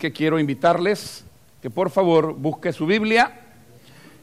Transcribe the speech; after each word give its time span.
que 0.00 0.12
quiero 0.12 0.40
invitarles 0.40 1.24
que 1.60 1.68
por 1.70 1.90
favor 1.90 2.34
busque 2.34 2.72
su 2.72 2.86
Biblia 2.86 3.38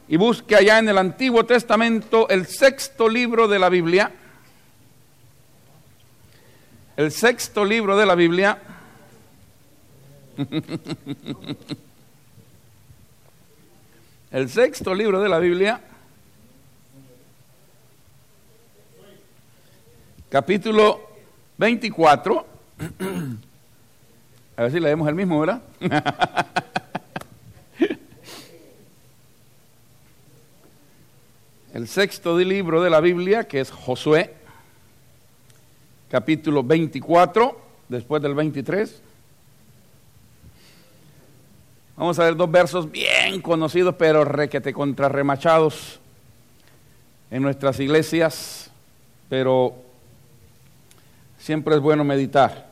y 0.10 0.18
busque 0.18 0.56
allá 0.56 0.80
en 0.80 0.90
el 0.90 0.98
Antiguo 0.98 1.46
Testamento 1.46 2.28
el 2.30 2.48
sexto 2.48 3.08
libro 3.08 3.48
de 3.48 3.60
la 3.60 3.70
Biblia. 3.70 4.12
El 6.98 7.12
sexto 7.12 7.64
libro 7.64 7.96
de 7.96 8.06
la 8.08 8.16
Biblia. 8.16 8.60
el 14.32 14.50
sexto 14.50 14.96
libro 14.96 15.22
de 15.22 15.30
la 15.30 15.38
Biblia. 15.38 15.80
Capítulo 20.30 21.08
24. 21.60 22.48
A 24.58 24.64
ver 24.64 24.72
si 24.72 24.80
leemos 24.80 25.08
el 25.08 25.14
mismo, 25.14 25.40
¿verdad? 25.40 25.62
el 31.76 31.88
sexto 31.88 32.40
libro 32.40 32.82
de 32.82 32.90
la 32.90 33.00
Biblia, 33.00 33.44
que 33.48 33.60
es 33.60 33.70
Josué, 33.70 34.34
capítulo 36.10 36.64
24, 36.64 37.62
después 37.88 38.20
del 38.20 38.34
23. 38.34 39.00
Vamos 41.96 42.18
a 42.18 42.24
ver 42.24 42.36
dos 42.36 42.50
versos 42.50 42.92
bien 42.92 43.40
conocidos, 43.44 43.94
pero 43.94 44.26
requete 44.26 44.74
contrarremachados 44.74 46.00
en 47.30 47.44
nuestras 47.44 47.80
iglesias, 47.80 48.72
pero 49.30 49.76
siempre 51.38 51.76
es 51.76 51.82
bueno 51.82 52.04
meditar 52.04 52.67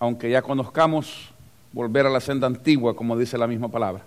aunque 0.00 0.30
ya 0.30 0.42
conozcamos, 0.42 1.30
volver 1.72 2.06
a 2.06 2.10
la 2.10 2.20
senda 2.20 2.46
antigua, 2.46 2.96
como 2.96 3.16
dice 3.16 3.38
la 3.38 3.46
misma 3.46 3.68
palabra. 3.68 4.02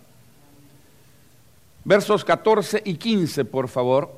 Versos 1.86 2.26
14 2.26 2.82
y 2.84 2.96
15, 2.96 3.46
por 3.46 3.68
favor. 3.68 4.12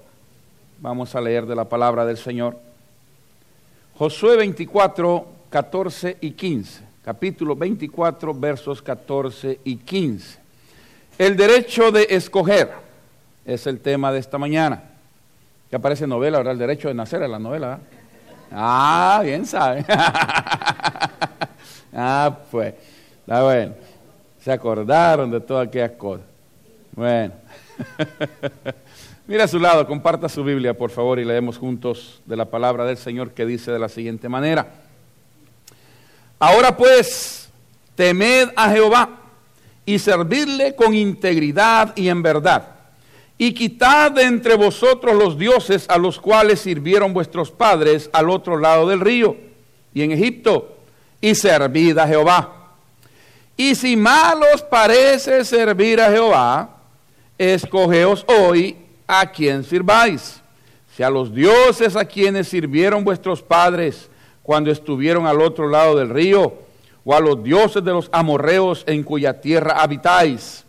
Vamos 0.80 1.14
a 1.16 1.22
leer 1.22 1.46
de 1.46 1.56
la 1.56 1.66
palabra 1.66 2.06
del 2.06 2.18
Señor. 2.18 2.58
Josué 3.98 4.38
24, 4.38 5.28
14 5.50 6.18
y 6.22 6.32
15. 6.32 6.84
Capítulo 7.04 7.56
24, 7.56 8.34
versos 8.34 8.82
14 8.82 9.60
y 9.64 9.76
15. 9.78 10.40
El 11.18 11.36
derecho 11.36 11.92
de 11.92 12.08
escoger 12.10 12.72
es 13.46 13.68
el 13.68 13.80
tema 13.80 14.12
de 14.12 14.20
esta 14.20 14.38
mañana. 14.38 14.84
Que 15.70 15.76
aparece 15.76 16.08
novela, 16.08 16.38
ahora 16.38 16.52
el 16.52 16.58
derecho 16.58 16.88
de 16.88 16.94
nacer 16.94 17.22
en 17.22 17.32
la 17.32 17.40
novela. 17.40 17.80
Ah, 18.52 19.22
bien 19.24 19.46
sabe. 19.46 19.86
Ah, 21.96 22.38
pues, 22.52 22.74
bueno. 23.26 23.74
Se 24.44 24.52
acordaron 24.52 25.32
de 25.32 25.40
todas 25.40 25.68
aquellas 25.68 25.92
cosas. 25.92 26.26
Bueno. 26.92 27.34
Mira 29.28 29.46
a 29.46 29.48
su 29.48 29.58
lado, 29.58 29.88
comparta 29.88 30.30
su 30.30 30.44
Biblia, 30.44 30.78
por 30.78 30.92
favor, 30.92 31.18
y 31.18 31.26
leemos 31.26 31.58
juntos 31.58 32.22
de 32.28 32.36
la 32.36 32.46
palabra 32.46 32.86
del 32.86 32.98
Señor 32.98 33.32
que 33.32 33.46
dice 33.46 33.72
de 33.72 33.80
la 33.80 33.90
siguiente 33.90 34.30
manera. 34.30 34.68
Ahora 36.38 36.78
pues, 36.78 37.50
temed 37.96 38.50
a 38.56 38.70
Jehová 38.70 39.22
y 39.84 39.98
servidle 39.98 40.76
con 40.76 40.94
integridad 40.94 41.96
y 41.96 42.10
en 42.10 42.22
verdad. 42.22 42.68
Y 43.38 43.54
quitad 43.54 44.12
de 44.12 44.24
entre 44.24 44.56
vosotros 44.56 45.16
los 45.16 45.40
dioses 45.40 45.90
a 45.90 45.98
los 45.98 46.20
cuales 46.20 46.60
sirvieron 46.60 47.14
vuestros 47.14 47.50
padres 47.50 48.10
al 48.14 48.30
otro 48.30 48.58
lado 48.58 48.88
del 48.88 49.00
río 49.00 49.36
y 49.94 50.04
en 50.04 50.12
Egipto 50.12 50.75
y 51.26 51.34
servid 51.34 51.98
a 51.98 52.08
Jehová. 52.08 52.54
Y 53.58 53.74
si 53.74 53.96
mal 53.96 54.44
os 54.54 54.62
parece 54.62 55.44
servir 55.44 56.00
a 56.00 56.12
Jehová, 56.12 56.70
escogeos 57.36 58.24
hoy 58.28 58.78
a 59.08 59.32
quien 59.32 59.64
sirváis, 59.64 60.40
si 60.96 61.02
a 61.02 61.10
los 61.10 61.34
dioses 61.34 61.96
a 61.96 62.06
quienes 62.06 62.48
sirvieron 62.48 63.04
vuestros 63.04 63.42
padres 63.42 64.08
cuando 64.44 64.70
estuvieron 64.70 65.26
al 65.26 65.42
otro 65.42 65.68
lado 65.68 65.96
del 65.96 66.12
río, 66.12 66.60
o 67.04 67.16
a 67.16 67.20
los 67.20 67.44
dioses 67.44 67.84
de 67.84 67.92
los 67.92 68.08
amorreos 68.12 68.84
en 68.86 69.02
cuya 69.02 69.42
tierra 69.42 69.82
habitáis. 69.82 70.64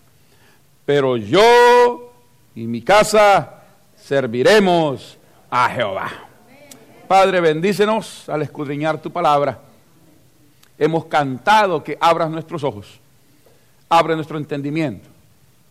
Pero 0.87 1.19
yo 1.19 2.13
y 2.55 2.67
mi 2.67 2.81
casa 2.81 3.63
serviremos 3.95 5.19
a 5.51 5.69
Jehová. 5.69 6.11
Padre, 7.07 7.41
bendícenos 7.41 8.27
al 8.31 8.41
escudriñar 8.41 9.03
tu 9.03 9.11
palabra 9.11 9.67
hemos 10.79 11.07
cantado 11.07 11.83
que 11.83 11.97
abras 12.01 12.31
nuestros 12.31 12.65
ojos, 12.65 13.01
abre 13.89 14.15
nuestro 14.15 14.39
entendimiento, 14.39 15.09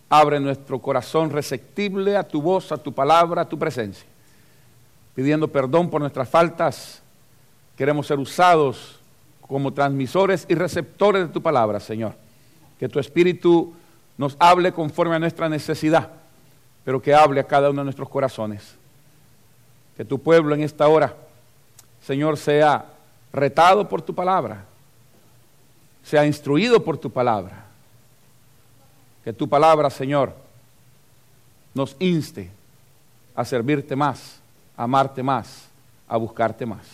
abre 0.09 0.39
nuestro 0.39 0.79
corazón 0.79 1.29
receptible 1.29 2.17
a 2.17 2.23
tu 2.23 2.41
voz, 2.41 2.71
a 2.71 2.77
tu 2.77 2.93
palabra, 2.93 3.43
a 3.43 3.49
tu 3.49 3.57
presencia. 3.57 4.05
Pidiendo 5.13 5.47
perdón 5.47 5.89
por 5.89 6.01
nuestras 6.01 6.27
faltas, 6.27 7.01
queremos 7.77 8.07
ser 8.07 8.19
usados 8.19 8.99
como 9.41 9.73
transmisores 9.73 10.45
y 10.49 10.55
receptores 10.55 11.27
de 11.27 11.33
tu 11.33 11.41
palabra, 11.41 11.79
Señor. 11.79 12.13
Que 12.79 12.89
tu 12.89 12.99
Espíritu 12.99 13.73
nos 14.17 14.35
hable 14.39 14.71
conforme 14.71 15.15
a 15.15 15.19
nuestra 15.19 15.47
necesidad, 15.47 16.09
pero 16.83 17.01
que 17.01 17.13
hable 17.13 17.39
a 17.39 17.47
cada 17.47 17.69
uno 17.69 17.81
de 17.81 17.85
nuestros 17.85 18.09
corazones. 18.09 18.75
Que 19.95 20.03
tu 20.03 20.19
pueblo 20.19 20.55
en 20.55 20.61
esta 20.61 20.87
hora, 20.87 21.15
Señor, 22.01 22.37
sea 22.37 22.85
retado 23.31 23.87
por 23.87 24.01
tu 24.01 24.13
palabra, 24.13 24.65
sea 26.05 26.25
instruido 26.25 26.83
por 26.83 26.97
tu 26.97 27.11
palabra. 27.11 27.65
Que 29.23 29.33
tu 29.33 29.49
palabra, 29.49 29.89
Señor, 29.89 30.35
nos 31.73 31.95
inste 31.99 32.51
a 33.33 33.43
servirte 33.43 33.95
más, 33.95 34.39
a 34.77 34.83
amarte 34.83 35.23
más, 35.23 35.67
a 36.07 36.15
buscarte 36.17 36.65
más. 36.65 36.85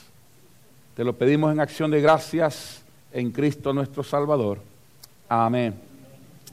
Te 0.95 1.03
lo 1.03 1.13
pedimos 1.13 1.51
en 1.51 1.59
acción 1.59 1.91
de 1.91 1.99
gracias 1.99 2.81
en 3.11 3.31
Cristo 3.31 3.73
nuestro 3.73 4.01
Salvador. 4.01 4.59
Amén. 5.27 5.77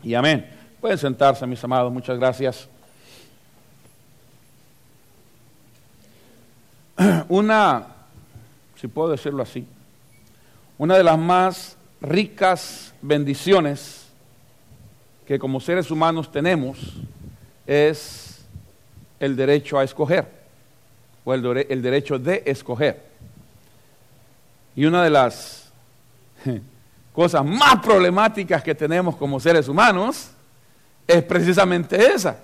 Y 0.02 0.14
amén. 0.14 0.50
Pueden 0.80 0.98
sentarse, 0.98 1.46
mis 1.46 1.62
amados. 1.62 1.92
Muchas 1.92 2.18
gracias. 2.18 2.68
Una, 7.28 7.86
si 8.76 8.88
puedo 8.88 9.10
decirlo 9.10 9.44
así, 9.44 9.64
una 10.76 10.96
de 10.96 11.04
las 11.04 11.18
más 11.18 11.77
ricas 12.00 12.94
bendiciones 13.02 14.06
que 15.26 15.38
como 15.38 15.60
seres 15.60 15.90
humanos 15.90 16.30
tenemos 16.30 16.78
es 17.66 18.40
el 19.20 19.36
derecho 19.36 19.78
a 19.78 19.84
escoger 19.84 20.26
o 21.24 21.34
el, 21.34 21.82
derecho 21.82 22.18
de 22.18 22.42
escoger. 22.46 23.04
Y 24.74 24.86
una 24.86 25.04
de 25.04 25.10
las 25.10 25.70
cosas 27.12 27.44
más 27.44 27.80
problemáticas 27.80 28.62
que 28.62 28.74
tenemos 28.74 29.16
como 29.16 29.38
seres 29.38 29.68
humanos 29.68 30.30
es 31.06 31.22
precisamente 31.24 32.14
esa, 32.14 32.38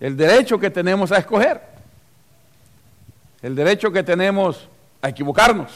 el 0.00 0.16
derecho 0.16 0.58
que 0.58 0.70
tenemos 0.70 1.12
a 1.12 1.18
escoger, 1.18 1.60
el 3.42 3.54
derecho 3.54 3.92
que 3.92 4.02
tenemos 4.02 4.68
a 5.00 5.10
equivocarnos. 5.10 5.70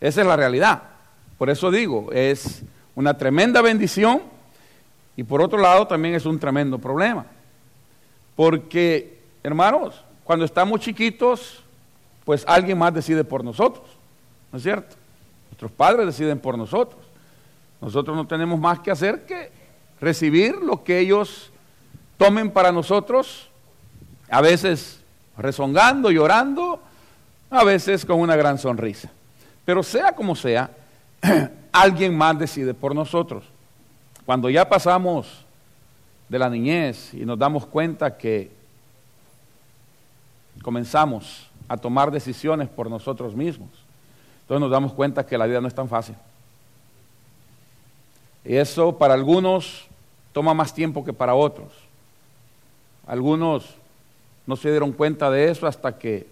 Esa 0.00 0.20
es 0.20 0.26
la 0.26 0.36
realidad. 0.36 0.91
Por 1.42 1.50
eso 1.50 1.72
digo, 1.72 2.06
es 2.12 2.62
una 2.94 3.18
tremenda 3.18 3.60
bendición 3.62 4.22
y 5.16 5.24
por 5.24 5.42
otro 5.42 5.58
lado 5.58 5.88
también 5.88 6.14
es 6.14 6.24
un 6.24 6.38
tremendo 6.38 6.78
problema. 6.78 7.26
Porque, 8.36 9.18
hermanos, 9.42 10.04
cuando 10.22 10.44
estamos 10.44 10.78
chiquitos, 10.78 11.64
pues 12.24 12.44
alguien 12.46 12.78
más 12.78 12.94
decide 12.94 13.24
por 13.24 13.42
nosotros, 13.42 13.84
¿no 14.52 14.58
es 14.58 14.62
cierto? 14.62 14.94
Nuestros 15.50 15.72
padres 15.72 16.06
deciden 16.06 16.38
por 16.38 16.56
nosotros. 16.56 17.02
Nosotros 17.80 18.16
no 18.16 18.24
tenemos 18.24 18.60
más 18.60 18.78
que 18.78 18.92
hacer 18.92 19.26
que 19.26 19.50
recibir 20.00 20.54
lo 20.54 20.84
que 20.84 21.00
ellos 21.00 21.50
tomen 22.18 22.52
para 22.52 22.70
nosotros, 22.70 23.48
a 24.30 24.40
veces 24.40 25.00
rezongando, 25.36 26.12
llorando, 26.12 26.80
a 27.50 27.64
veces 27.64 28.04
con 28.04 28.20
una 28.20 28.36
gran 28.36 28.58
sonrisa. 28.58 29.10
Pero 29.64 29.82
sea 29.82 30.12
como 30.12 30.36
sea, 30.36 30.70
alguien 31.72 32.16
más 32.16 32.38
decide 32.38 32.74
por 32.74 32.94
nosotros. 32.94 33.44
Cuando 34.26 34.50
ya 34.50 34.68
pasamos 34.68 35.44
de 36.28 36.38
la 36.38 36.48
niñez 36.48 37.12
y 37.14 37.24
nos 37.24 37.38
damos 37.38 37.66
cuenta 37.66 38.16
que 38.16 38.50
comenzamos 40.62 41.48
a 41.68 41.76
tomar 41.76 42.10
decisiones 42.10 42.68
por 42.68 42.90
nosotros 42.90 43.34
mismos, 43.34 43.70
entonces 44.42 44.60
nos 44.60 44.70
damos 44.70 44.92
cuenta 44.92 45.24
que 45.24 45.38
la 45.38 45.46
vida 45.46 45.60
no 45.60 45.68
es 45.68 45.74
tan 45.74 45.88
fácil. 45.88 46.14
Y 48.44 48.56
eso 48.56 48.98
para 48.98 49.14
algunos 49.14 49.86
toma 50.32 50.54
más 50.54 50.74
tiempo 50.74 51.04
que 51.04 51.12
para 51.12 51.34
otros. 51.34 51.72
Algunos 53.06 53.76
no 54.46 54.56
se 54.56 54.70
dieron 54.70 54.92
cuenta 54.92 55.30
de 55.30 55.50
eso 55.50 55.66
hasta 55.66 55.98
que 55.98 56.26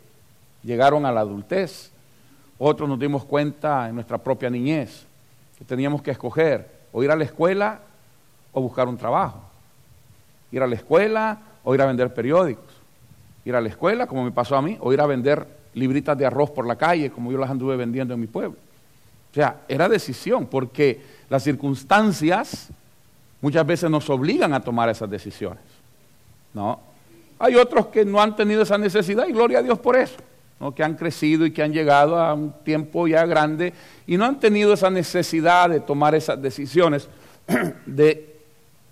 llegaron 0.63 1.07
a 1.07 1.13
la 1.13 1.21
adultez 1.21 1.93
otros 2.63 2.89
nos 2.89 2.99
dimos 2.99 3.25
cuenta 3.25 3.89
en 3.89 3.95
nuestra 3.95 4.19
propia 4.19 4.51
niñez. 4.51 5.07
que 5.59 5.65
teníamos 5.65 6.03
que 6.03 6.11
escoger 6.11 6.71
o 6.93 7.03
ir 7.03 7.11
a 7.11 7.17
la 7.17 7.25
escuela 7.25 7.81
o 8.53 8.61
buscar 8.61 8.87
un 8.87 8.97
trabajo. 8.97 9.41
Ir 10.53 10.63
a 10.63 10.67
la 10.67 10.75
escuela 10.75 11.39
o 11.65 11.75
ir 11.75 11.81
a 11.81 11.87
vender 11.87 12.13
periódicos. 12.13 12.73
Ir 13.45 13.57
a 13.57 13.61
la 13.61 13.69
escuela, 13.69 14.07
como 14.07 14.25
me 14.25 14.31
pasó 14.31 14.57
a 14.57 14.63
mí, 14.63 14.77
o 14.81 14.93
ir 14.93 15.01
a 15.01 15.07
vender 15.07 15.47
libritas 15.75 16.17
de 16.17 16.27
arroz 16.27 16.51
por 16.51 16.67
la 16.67 16.77
calle, 16.77 17.11
como 17.11 17.33
yo 17.33 17.39
las 17.39 17.51
anduve 17.51 17.77
vendiendo 17.77 18.15
en 18.15 18.21
mi 18.21 18.27
pueblo. 18.27 18.59
O 19.31 19.35
sea, 19.35 19.61
era 19.69 19.89
decisión, 19.89 20.47
porque 20.47 21.01
las 21.29 21.43
circunstancias 21.43 22.69
muchas 23.41 23.67
veces 23.67 23.91
nos 23.91 24.11
obligan 24.11 24.53
a 24.53 24.61
tomar 24.61 24.89
esas 24.89 25.09
decisiones. 25.09 25.63
¿no? 26.53 26.81
Hay 27.39 27.55
otros 27.55 27.87
que 27.87 28.05
no 28.05 28.21
han 28.21 28.37
tenido 28.37 28.63
esa 28.63 28.77
necesidad 28.77 29.27
y 29.27 29.33
gloria 29.33 29.61
a 29.61 29.63
Dios 29.63 29.79
por 29.79 29.97
eso, 29.97 30.17
que 30.75 30.85
han 30.85 30.95
crecido 30.95 31.47
y 31.47 31.53
que 31.53 31.63
han 31.63 31.73
llegado 31.73 32.19
a 32.19 32.35
un 32.35 32.53
tiempo 32.65 33.09
ya 33.09 33.25
grande 33.25 33.73
y 34.07 34.19
no 34.19 34.27
han 34.27 34.39
tenido 34.39 34.75
esa 34.75 34.91
necesidad 34.91 35.71
de 35.71 35.81
tomar 35.81 36.15
esas 36.15 36.41
decisiones 36.41 37.09
de, 37.87 38.37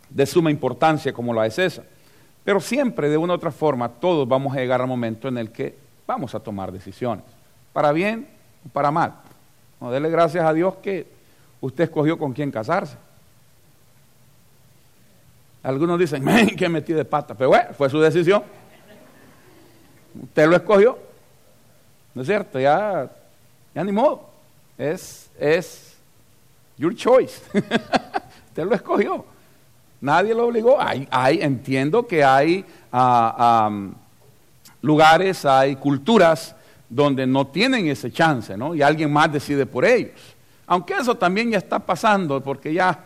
de 0.08 0.26
suma 0.26 0.50
importancia 0.50 1.12
como 1.12 1.34
la 1.34 1.46
es 1.46 1.58
esa. 1.58 1.82
Pero 2.42 2.60
siempre, 2.60 3.10
de 3.10 3.18
una 3.18 3.34
u 3.34 3.36
otra 3.36 3.50
forma, 3.50 3.90
todos 3.90 4.26
vamos 4.26 4.56
a 4.56 4.60
llegar 4.60 4.80
al 4.80 4.86
momento 4.86 5.28
en 5.28 5.36
el 5.36 5.50
que 5.50 5.76
vamos 6.06 6.34
a 6.34 6.40
tomar 6.40 6.72
decisiones, 6.72 7.24
para 7.74 7.92
bien 7.92 8.26
o 8.66 8.70
para 8.70 8.90
mal. 8.90 9.12
No, 9.78 9.90
dele 9.90 10.08
gracias 10.08 10.44
a 10.46 10.54
Dios 10.54 10.76
que 10.76 11.06
usted 11.60 11.84
escogió 11.84 12.18
con 12.18 12.32
quién 12.32 12.50
casarse. 12.50 12.96
Algunos 15.62 15.98
dicen, 15.98 16.24
que 16.56 16.68
metí 16.70 16.94
de 16.94 17.04
pata, 17.04 17.34
pero 17.34 17.50
bueno, 17.50 17.74
fue 17.76 17.90
su 17.90 18.00
decisión. 18.00 18.42
Usted 20.22 20.48
lo 20.48 20.56
escogió. 20.56 21.07
¿No 22.14 22.22
es 22.22 22.28
cierto? 22.28 22.58
Ya, 22.58 23.10
ya 23.74 23.84
ni 23.84 23.92
modo. 23.92 24.28
Es, 24.76 25.30
es 25.38 25.96
your 26.76 26.94
choice. 26.94 27.40
usted 27.52 28.64
lo 28.64 28.74
escogió. 28.74 29.24
Nadie 30.00 30.34
lo 30.34 30.46
obligó. 30.46 30.80
Hay, 30.80 31.06
hay, 31.10 31.40
entiendo 31.42 32.06
que 32.06 32.24
hay 32.24 32.64
uh, 32.92 33.90
lugares, 34.82 35.44
hay 35.44 35.76
culturas 35.76 36.54
donde 36.88 37.26
no 37.26 37.46
tienen 37.46 37.86
ese 37.88 38.10
chance, 38.10 38.56
¿no? 38.56 38.74
Y 38.74 38.82
alguien 38.82 39.12
más 39.12 39.32
decide 39.32 39.66
por 39.66 39.84
ellos. 39.84 40.20
Aunque 40.66 40.94
eso 40.94 41.14
también 41.14 41.50
ya 41.50 41.58
está 41.58 41.78
pasando, 41.78 42.42
porque 42.42 42.72
ya 42.72 42.98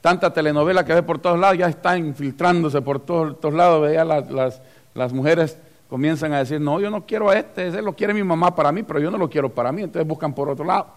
tanta 0.00 0.32
telenovela 0.32 0.84
que 0.84 0.94
ve 0.94 1.02
por 1.02 1.18
todos 1.18 1.38
lados 1.38 1.58
ya 1.58 1.66
está 1.66 1.96
infiltrándose 1.96 2.80
por 2.82 3.00
todos, 3.00 3.40
todos 3.40 3.54
lados. 3.54 3.82
Veía 3.82 4.04
las, 4.04 4.30
las, 4.30 4.60
las, 4.94 5.12
mujeres 5.12 5.58
comienzan 5.94 6.32
a 6.32 6.40
decir, 6.40 6.60
no, 6.60 6.80
yo 6.80 6.90
no 6.90 7.06
quiero 7.06 7.30
a 7.30 7.38
este, 7.38 7.68
ese 7.68 7.80
lo 7.80 7.92
quiere 7.92 8.12
mi 8.12 8.24
mamá 8.24 8.56
para 8.56 8.72
mí, 8.72 8.82
pero 8.82 8.98
yo 8.98 9.12
no 9.12 9.16
lo 9.16 9.30
quiero 9.30 9.48
para 9.54 9.70
mí, 9.70 9.82
entonces 9.82 10.04
buscan 10.04 10.34
por 10.34 10.48
otro 10.48 10.64
lado. 10.64 10.88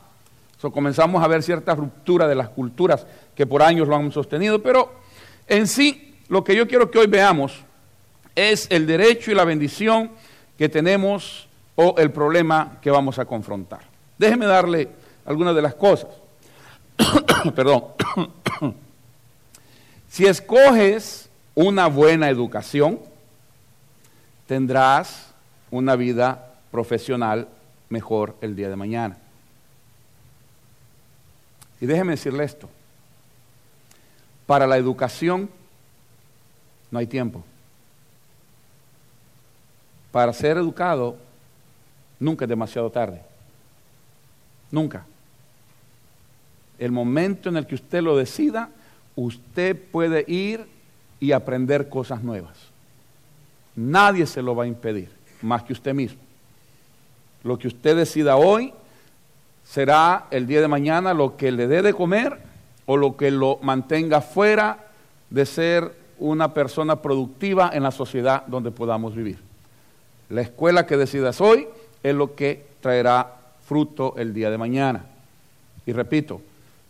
So, 0.60 0.72
comenzamos 0.72 1.24
a 1.24 1.28
ver 1.28 1.44
cierta 1.44 1.76
ruptura 1.76 2.28
de 2.28 2.34
las 2.34 2.50
culturas 2.50 3.06
que 3.36 3.46
por 3.46 3.62
años 3.62 3.88
lo 3.88 3.96
han 3.96 4.12
sostenido, 4.12 4.60
pero 4.64 4.92
en 5.46 5.68
sí, 5.68 6.16
lo 6.30 6.44
que 6.44 6.56
yo 6.56 6.68
quiero 6.68 6.90
que 6.90 6.98
hoy 6.98 7.06
veamos 7.06 7.64
es 8.34 8.66
el 8.72 8.88
derecho 8.88 9.30
y 9.30 9.36
la 9.36 9.46
bendición 9.46 10.10
que 10.58 10.68
tenemos 10.68 11.48
o 11.76 11.94
el 12.00 12.10
problema 12.10 12.80
que 12.82 12.90
vamos 12.90 13.20
a 13.20 13.26
confrontar. 13.26 13.82
Déjeme 14.18 14.48
darle 14.48 14.90
algunas 15.28 15.54
de 15.54 15.62
las 15.62 15.76
cosas. 15.76 16.10
Perdón. 17.56 17.84
si 20.10 20.26
escoges 20.26 21.30
una 21.54 21.86
buena 21.86 22.32
educación, 22.32 22.98
tendrás 24.48 25.34
una 25.70 25.96
vida 25.96 26.54
profesional 26.72 27.48
mejor 27.90 28.36
el 28.42 28.56
día 28.56 28.70
de 28.70 28.76
mañana. 28.76 29.18
Y 31.80 31.86
déjeme 31.86 32.14
decirle 32.14 32.44
esto. 32.44 32.70
Para 34.46 34.66
la 34.66 34.78
educación 34.78 35.50
no 36.90 37.00
hay 37.00 37.08
tiempo. 37.08 37.44
Para 40.12 40.34
ser 40.34 40.58
educado 40.58 41.18
Nunca 42.20 42.46
es 42.46 42.50
demasiado 42.50 42.90
tarde. 42.90 43.22
Nunca. 44.72 45.06
El 46.80 46.92
momento 46.92 47.50
en 47.50 47.58
el 47.58 47.68
que 47.68 47.76
usted 47.76 48.02
lo 48.02 48.18
decida, 48.18 48.70
usted 49.16 49.80
puede 49.92 50.26
ir 50.28 50.68
y 51.20 51.32
aprender 51.32 51.90
cosas 51.90 52.24
nuevas. 52.24 52.58
Nadie 53.78 54.26
se 54.26 54.42
lo 54.42 54.56
va 54.56 54.64
a 54.64 54.68
impedir, 54.68 55.08
más 55.42 55.64
que 55.64 55.72
usted 55.72 55.94
mismo. 55.94 56.20
Lo 57.44 57.58
que 57.60 57.68
usted 57.68 57.96
decida 57.96 58.36
hoy 58.36 58.74
será 59.64 60.26
el 60.32 60.48
día 60.48 60.62
de 60.62 60.68
mañana 60.68 61.14
lo 61.14 61.38
que 61.38 61.52
le 61.52 61.68
dé 61.68 61.84
de 61.84 61.94
comer 61.94 62.40
o 62.88 62.98
lo 62.98 63.16
que 63.16 63.30
lo 63.30 63.60
mantenga 63.62 64.22
fuera 64.22 64.88
de 65.30 65.46
ser 65.46 65.96
una 66.18 66.54
persona 66.56 67.02
productiva 67.02 67.70
en 67.72 67.84
la 67.84 67.92
sociedad 67.92 68.48
donde 68.48 68.72
podamos 68.72 69.16
vivir. 69.16 69.38
La 70.30 70.42
escuela 70.42 70.88
que 70.88 70.98
decidas 70.98 71.40
hoy 71.40 71.68
es 72.02 72.16
lo 72.16 72.34
que 72.34 72.66
traerá 72.82 73.32
fruto 73.64 74.16
el 74.18 74.34
día 74.34 74.50
de 74.50 74.58
mañana. 74.58 75.06
Y 75.86 75.92
repito, 75.94 76.42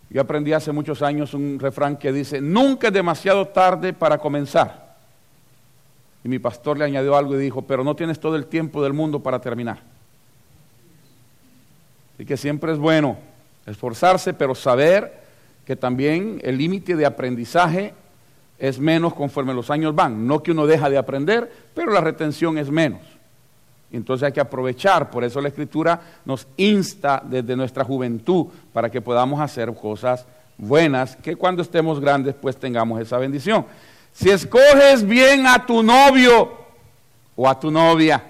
yo 0.10 0.22
aprendí 0.22 0.54
hace 0.54 0.72
muchos 0.72 1.01
años 1.01 1.34
un 1.34 1.60
refrán 1.60 1.98
que 1.98 2.13
dice, 2.13 2.39
nunca 2.39 2.88
es 2.88 2.94
demasiado 2.94 3.45
tarde 3.50 3.92
para 3.92 4.18
comenzar. 4.18 4.87
Y 6.27 6.29
mi 6.29 6.39
pastor 6.39 6.77
le 6.77 6.83
añadió 6.83 7.15
algo 7.15 7.35
y 7.35 7.41
dijo, 7.41 7.62
pero 7.62 7.85
no 7.85 7.95
tienes 7.95 8.19
todo 8.19 8.35
el 8.35 8.47
tiempo 8.47 8.83
del 8.83 8.91
mundo 8.91 9.24
para 9.24 9.39
terminar. 9.39 9.79
Así 12.13 12.25
que 12.25 12.35
siempre 12.35 12.74
es 12.74 12.77
bueno 12.77 13.18
esforzarse, 13.65 14.33
pero 14.33 14.53
saber 14.53 15.21
que 15.65 15.77
también 15.77 16.41
el 16.44 16.57
límite 16.57 16.97
de 16.97 17.06
aprendizaje 17.06 17.94
es 18.59 18.77
menos 18.77 19.13
conforme 19.13 19.53
los 19.53 19.69
años 19.69 19.95
van. 19.95 20.27
No 20.27 20.44
que 20.44 20.51
uno 20.51 20.68
deja 20.68 20.89
de 20.89 20.97
aprender, 20.97 21.50
pero 21.74 21.94
la 21.94 22.01
retención 22.01 22.57
es 22.57 22.69
menos. 22.69 23.00
Entonces 23.89 24.25
hay 24.25 24.33
que 24.33 24.41
aprovechar, 24.41 25.09
por 25.09 25.24
eso 25.24 25.39
la 25.39 25.47
escritura 25.47 26.01
nos 26.25 26.45
insta 26.57 27.24
desde 27.25 27.56
nuestra 27.56 27.85
juventud 27.85 28.47
para 28.74 28.89
que 28.89 29.00
podamos 29.00 29.39
hacer 29.39 29.74
cosas 29.74 30.25
buenas, 30.57 31.15
que 31.15 31.38
cuando 31.38 31.62
estemos 31.62 32.01
grandes 32.01 32.35
pues 32.35 32.57
tengamos 32.57 33.00
esa 33.00 33.18
bendición. 33.18 33.65
Si 34.17 34.31
escoges 34.31 35.05
bien 35.05 35.45
a 35.45 35.63
tu 35.63 35.83
novio 35.83 36.51
o 37.35 37.47
a 37.47 37.59
tu 37.59 37.69
novia, 37.69 38.23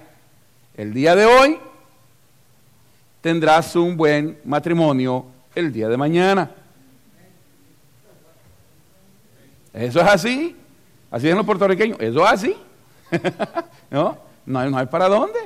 el 0.76 0.94
día 0.94 1.16
de 1.16 1.26
hoy 1.26 1.58
tendrás 3.22 3.74
un 3.78 3.96
buen 3.96 4.38
matrimonio 4.44 5.26
el 5.56 5.72
día 5.72 5.88
de 5.88 5.96
mañana. 5.96 6.52
Eso 9.74 10.02
es 10.02 10.08
así, 10.08 10.58
así 11.10 11.28
es 11.28 11.32
en 11.32 11.38
los 11.38 11.46
puertorriqueños, 11.46 11.98
eso 12.02 12.26
es 12.26 12.34
así. 12.34 12.58
¿No? 13.90 14.18
No 14.46 14.60
hay, 14.60 14.88
para 14.88 15.08
dónde. 15.08 15.40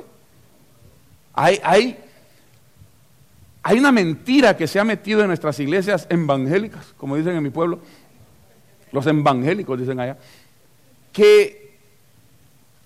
Hay, 1.34 1.60
hay, 1.62 1.98
hay 3.62 3.78
una 3.78 3.92
mentira 3.92 4.56
que 4.56 4.66
se 4.66 4.80
ha 4.80 4.84
metido 4.84 5.20
en 5.20 5.28
nuestras 5.28 5.60
iglesias 5.60 6.08
evangélicas, 6.10 6.94
como 6.96 7.14
dicen 7.14 7.36
en 7.36 7.44
mi 7.44 7.50
pueblo, 7.50 7.78
los 8.92 9.06
evangélicos 9.06 9.78
dicen 9.78 9.98
allá, 9.98 10.16
que 11.12 11.76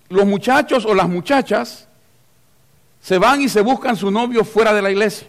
los 0.09 0.25
muchachos 0.25 0.85
o 0.85 0.93
las 0.93 1.07
muchachas 1.07 1.87
se 3.01 3.17
van 3.17 3.41
y 3.41 3.49
se 3.49 3.61
buscan 3.61 3.95
su 3.95 4.09
novio 4.09 4.43
fuera 4.43 4.73
de 4.73 4.81
la 4.81 4.89
iglesia. 4.89 5.27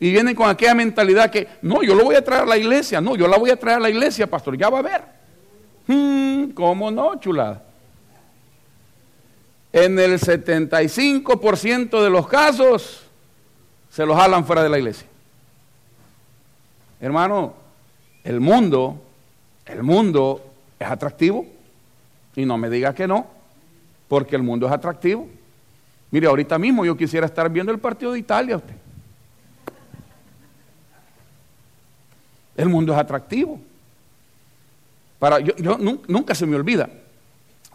Y 0.00 0.10
vienen 0.10 0.34
con 0.34 0.48
aquella 0.48 0.74
mentalidad 0.74 1.30
que, 1.30 1.46
no, 1.62 1.82
yo 1.82 1.94
lo 1.94 2.04
voy 2.04 2.16
a 2.16 2.24
traer 2.24 2.42
a 2.42 2.46
la 2.46 2.56
iglesia, 2.56 3.00
no, 3.00 3.14
yo 3.14 3.28
la 3.28 3.38
voy 3.38 3.50
a 3.50 3.56
traer 3.56 3.78
a 3.78 3.80
la 3.80 3.90
iglesia, 3.90 4.26
pastor, 4.26 4.58
ya 4.58 4.68
va 4.68 4.80
a 4.80 4.82
ver. 4.82 5.02
Hmm, 5.86 6.50
¿Cómo 6.50 6.90
no, 6.90 7.18
chulada? 7.20 7.62
en 9.74 9.98
el 9.98 10.20
75% 10.20 12.00
de 12.00 12.08
los 12.08 12.28
casos 12.28 13.02
se 13.90 14.06
los 14.06 14.16
jalan 14.16 14.46
fuera 14.46 14.62
de 14.62 14.68
la 14.68 14.78
iglesia. 14.78 15.08
Hermano, 17.00 17.54
el 18.24 18.40
mundo, 18.40 19.00
el 19.66 19.82
mundo 19.82 20.44
es 20.78 20.88
atractivo. 20.88 21.46
Y 22.36 22.44
no 22.44 22.58
me 22.58 22.68
diga 22.68 22.94
que 22.94 23.06
no, 23.06 23.26
porque 24.08 24.34
el 24.34 24.42
mundo 24.42 24.66
es 24.66 24.72
atractivo. 24.72 25.28
Mire, 26.10 26.26
ahorita 26.26 26.58
mismo 26.58 26.84
yo 26.84 26.96
quisiera 26.96 27.26
estar 27.26 27.48
viendo 27.48 27.70
el 27.70 27.78
partido 27.78 28.12
de 28.12 28.18
Italia 28.18 28.56
usted. 28.56 28.74
El 32.56 32.68
mundo 32.68 32.92
es 32.92 32.98
atractivo. 32.98 33.60
Para, 35.18 35.40
yo, 35.40 35.78
nunca 36.08 36.34
se 36.34 36.46
me 36.46 36.56
olvida. 36.56 36.88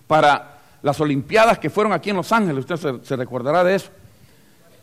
Para 0.08 0.60
las 0.82 1.00
Olimpiadas 1.00 1.60
que 1.60 1.70
fueron 1.70 1.94
aquí 1.94 2.10
en 2.10 2.15
Los 2.15 2.32
Ángeles, 2.32 2.65
usted 2.70 3.01
se, 3.03 3.15
recordará 3.15 3.63
de 3.63 3.75
eso. 3.75 3.89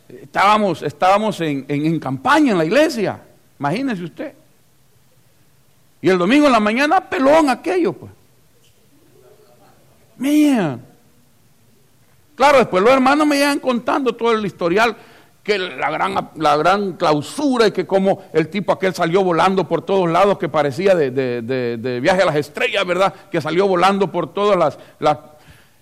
Estábamos, 0.08 0.82
estábamos 0.82 1.40
en, 1.40 1.98
campaña 1.98 2.52
en 2.52 2.58
la 2.58 2.64
iglesia, 2.64 3.20
imagínese 3.58 4.04
usted. 4.04 4.32
Y 6.06 6.08
el 6.08 6.18
domingo 6.18 6.46
en 6.46 6.52
la 6.52 6.60
mañana, 6.60 7.00
pelón 7.00 7.50
aquello, 7.50 7.92
pues. 7.92 8.12
Mía. 10.18 10.78
Claro, 12.36 12.58
después 12.58 12.80
los 12.80 12.92
hermanos 12.92 13.26
me 13.26 13.34
llegan 13.34 13.58
contando 13.58 14.14
todo 14.14 14.30
el 14.30 14.46
historial 14.46 14.96
que 15.42 15.58
la 15.58 15.90
gran, 15.90 16.30
la 16.36 16.56
gran 16.56 16.92
clausura 16.92 17.66
y 17.66 17.72
que 17.72 17.88
como 17.88 18.22
el 18.32 18.48
tipo 18.50 18.70
aquel 18.70 18.94
salió 18.94 19.24
volando 19.24 19.66
por 19.66 19.82
todos 19.82 20.08
lados 20.08 20.38
que 20.38 20.48
parecía 20.48 20.94
de, 20.94 21.98
viaje 22.00 22.22
a 22.22 22.26
las 22.26 22.36
estrellas, 22.36 22.86
¿verdad? 22.86 23.12
Que 23.28 23.40
salió 23.40 23.66
volando 23.66 24.12
por 24.12 24.32
todas 24.32 24.56
las... 24.56 24.78
las 25.00 25.18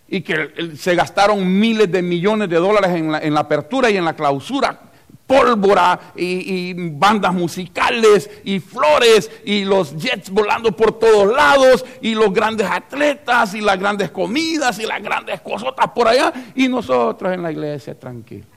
y 0.09 0.23
que 0.23 0.75
se 0.79 0.95
gastaron 0.95 1.61
miles 1.61 1.93
de 1.93 2.01
millones 2.01 2.49
de 2.49 2.57
dólares 2.57 2.93
en 2.93 3.13
la, 3.13 3.19
en 3.19 3.35
la 3.35 3.41
apertura 3.41 3.91
y 3.91 3.99
en 3.99 4.07
la 4.07 4.17
clausura 4.17 4.94
pólvora 5.27 6.13
y, 6.17 6.75
bandas 6.91 7.33
musicales 7.33 8.31
y 8.45 8.61
flores 8.61 9.31
y 9.45 9.65
los 9.65 9.97
jets 9.97 10.31
volando 10.31 10.73
por 10.73 10.99
todos 10.99 11.35
lados 11.35 11.85
y 12.01 12.15
los 12.15 12.33
grandes 12.33 12.69
atletas 12.71 13.55
y 13.55 13.61
las 13.61 13.79
grandes 13.79 14.11
comidas 14.11 14.79
y 14.79 14.87
las 14.87 15.03
grandes 15.03 15.41
cosotas 15.41 15.91
por 15.95 16.09
allá 16.09 16.33
y 16.55 16.69
nosotros 16.69 17.33
en 17.33 17.43
la 17.43 17.53
iglesia 17.53 17.99
tranquilos. 17.99 18.49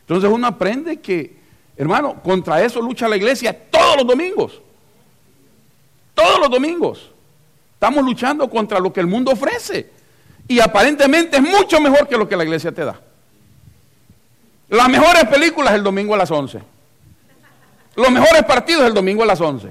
Entonces 0.00 0.30
uno 0.30 0.46
aprende 0.46 1.00
que, 1.00 1.34
hermano, 1.76 2.22
contra 2.22 2.62
eso 2.62 2.80
lucha 2.82 3.08
la 3.08 3.16
iglesia 3.16 3.58
todos 3.70 3.96
los 3.98 4.06
domingos. 4.06 4.60
Todos 6.14 6.38
los 6.40 6.50
domingos. 6.50 7.10
Estamos 7.72 8.04
luchando 8.04 8.48
contra 8.50 8.78
lo 8.78 8.92
que 8.92 9.00
el 9.00 9.06
mundo 9.06 9.32
ofrece. 9.32 9.90
Y 10.46 10.60
aparentemente 10.60 11.38
es 11.38 11.42
mucho 11.42 11.80
mejor 11.80 12.06
que 12.06 12.18
lo 12.18 12.28
que 12.28 12.36
la 12.36 12.44
iglesia 12.44 12.70
te 12.70 12.84
da. 12.84 13.00
Las 14.68 14.88
mejores 14.88 15.24
películas 15.24 15.74
el 15.74 15.82
domingo 15.82 16.14
a 16.14 16.18
las 16.18 16.30
11. 16.30 16.60
Los 17.96 18.10
mejores 18.10 18.42
partidos 18.44 18.86
el 18.86 18.94
domingo 18.94 19.22
a 19.22 19.26
las 19.26 19.40
11. 19.40 19.66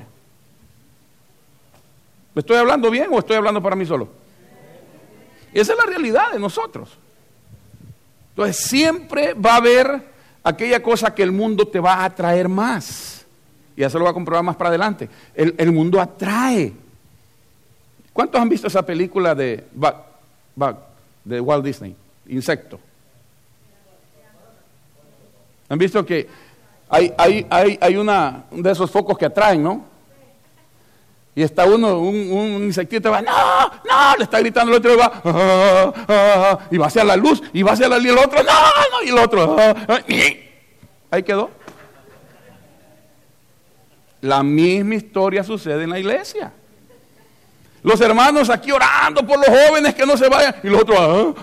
¿Me 2.33 2.39
estoy 2.39 2.57
hablando 2.57 2.89
bien 2.89 3.07
o 3.11 3.19
estoy 3.19 3.35
hablando 3.35 3.61
para 3.61 3.75
mí 3.75 3.85
solo? 3.85 4.09
Esa 5.53 5.73
es 5.73 5.77
la 5.77 5.85
realidad 5.85 6.31
de 6.31 6.39
nosotros. 6.39 6.97
Entonces 8.29 8.57
siempre 8.57 9.33
va 9.33 9.53
a 9.53 9.57
haber 9.57 10.13
aquella 10.43 10.81
cosa 10.81 11.13
que 11.13 11.21
el 11.21 11.31
mundo 11.31 11.67
te 11.67 11.79
va 11.79 11.95
a 11.95 12.05
atraer 12.05 12.49
más. 12.49 13.25
Y 13.75 13.83
eso 13.83 13.97
lo 13.99 14.05
va 14.05 14.11
a 14.11 14.13
comprobar 14.13 14.43
más 14.43 14.55
para 14.55 14.69
adelante. 14.69 15.09
El, 15.35 15.71
mundo 15.71 15.99
atrae. 16.01 16.73
¿Cuántos 18.11 18.39
han 18.41 18.49
visto 18.49 18.67
esa 18.67 18.83
película 18.83 19.35
de, 19.35 19.63
de 21.23 21.41
Walt 21.41 21.65
Disney? 21.65 21.95
Insecto. 22.27 22.79
Han 25.73 25.79
visto 25.79 26.05
que 26.05 26.29
hay, 26.87 27.11
hay, 27.17 27.47
hay, 27.49 27.79
hay 27.81 27.95
una 27.97 28.43
de 28.51 28.71
esos 28.71 28.91
focos 28.91 29.17
que 29.17 29.25
atraen, 29.25 29.63
¿no? 29.63 29.83
Y 31.33 31.41
está 31.41 31.65
uno, 31.65 31.97
un, 31.97 32.63
insectito, 32.63 33.09
va, 33.09 33.23
no, 33.23 33.31
no, 33.31 34.15
le 34.15 34.23
está 34.23 34.39
gritando 34.39 34.71
el 34.71 34.77
otro, 34.77 34.93
y 34.93 34.97
va, 34.97 35.11
ah, 35.25 35.93
ah, 35.95 36.05
ah", 36.07 36.59
y 36.69 36.77
va 36.77 36.85
hacia 36.85 37.03
la 37.03 37.15
luz, 37.15 37.41
y 37.53 37.63
va 37.63 37.71
hacia 37.71 37.89
la 37.89 37.97
luz, 37.97 38.05
y 38.05 38.09
el 38.09 38.17
otro, 38.19 38.43
no, 38.43 38.51
no, 38.51 39.03
y 39.03 39.09
el 39.09 39.17
otro, 39.17 39.57
ahí 41.09 41.23
quedó. 41.23 41.49
La 44.21 44.43
misma 44.43 44.93
historia 44.93 45.43
sucede 45.43 45.85
en 45.85 45.89
la 45.89 45.97
iglesia. 45.97 46.53
Los 47.81 47.99
hermanos 47.99 48.51
aquí 48.51 48.71
orando 48.71 49.25
por 49.25 49.39
los 49.39 49.47
jóvenes 49.47 49.95
que 49.95 50.05
no 50.05 50.15
se 50.17 50.29
vayan, 50.29 50.55
y 50.61 50.67
los 50.67 50.83
otros, 50.83 51.35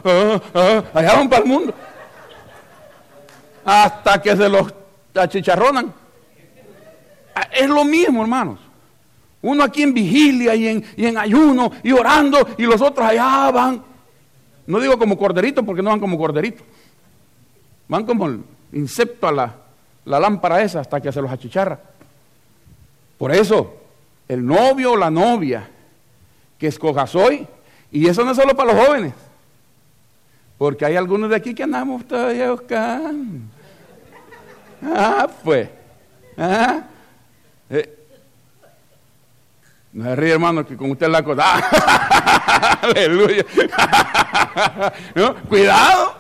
allá 0.94 1.14
van 1.14 1.28
para 1.28 1.42
el 1.42 1.48
mundo 1.48 1.74
hasta 3.64 4.20
que 4.20 4.36
se 4.36 4.48
los 4.48 4.72
achicharronan. 5.14 5.92
Es 7.52 7.68
lo 7.68 7.84
mismo, 7.84 8.22
hermanos. 8.22 8.58
Uno 9.42 9.64
aquí 9.64 9.82
en 9.82 9.94
vigilia 9.94 10.54
y 10.54 10.84
en, 10.96 11.18
ayuno 11.18 11.72
y 11.82 11.92
orando 11.92 12.46
y 12.58 12.64
los 12.64 12.80
otros 12.80 13.06
allá 13.06 13.50
van. 13.50 13.82
No 14.66 14.78
digo 14.78 14.98
como 14.98 15.16
corderito 15.16 15.64
porque 15.64 15.82
no 15.82 15.90
van 15.90 16.00
como 16.00 16.18
corderito. 16.18 16.62
Van 17.88 18.04
como 18.04 18.26
el 18.26 18.40
insecto 18.72 19.26
a 19.26 19.32
la, 19.32 19.54
la 20.04 20.20
lámpara 20.20 20.62
esa 20.62 20.80
hasta 20.80 21.00
que 21.00 21.10
se 21.10 21.22
los 21.22 21.30
achicharra. 21.30 21.80
Por 23.16 23.32
eso, 23.32 23.74
el 24.28 24.44
novio 24.44 24.92
o 24.92 24.96
la 24.96 25.10
novia 25.10 25.68
que 26.58 26.66
escojas 26.66 27.14
hoy, 27.14 27.46
y 27.90 28.06
eso 28.06 28.24
no 28.24 28.32
es 28.32 28.36
solo 28.36 28.54
para 28.54 28.72
los 28.72 28.86
jóvenes, 28.86 29.14
porque 30.60 30.84
hay 30.84 30.94
algunos 30.94 31.30
de 31.30 31.36
aquí 31.36 31.54
que 31.54 31.62
andamos 31.62 32.06
todavía 32.06 32.50
buscando. 32.50 33.46
Ah, 34.82 35.26
pues. 35.42 35.70
¿Ah? 36.36 36.82
Eh. 37.70 37.98
No 39.94 40.04
se 40.04 40.16
ríe, 40.16 40.32
hermano, 40.32 40.66
que 40.66 40.76
con 40.76 40.90
usted 40.90 41.08
la 41.08 41.22
cosa. 41.22 41.60
Aleluya. 42.82 43.42
Cuidado, 45.48 46.14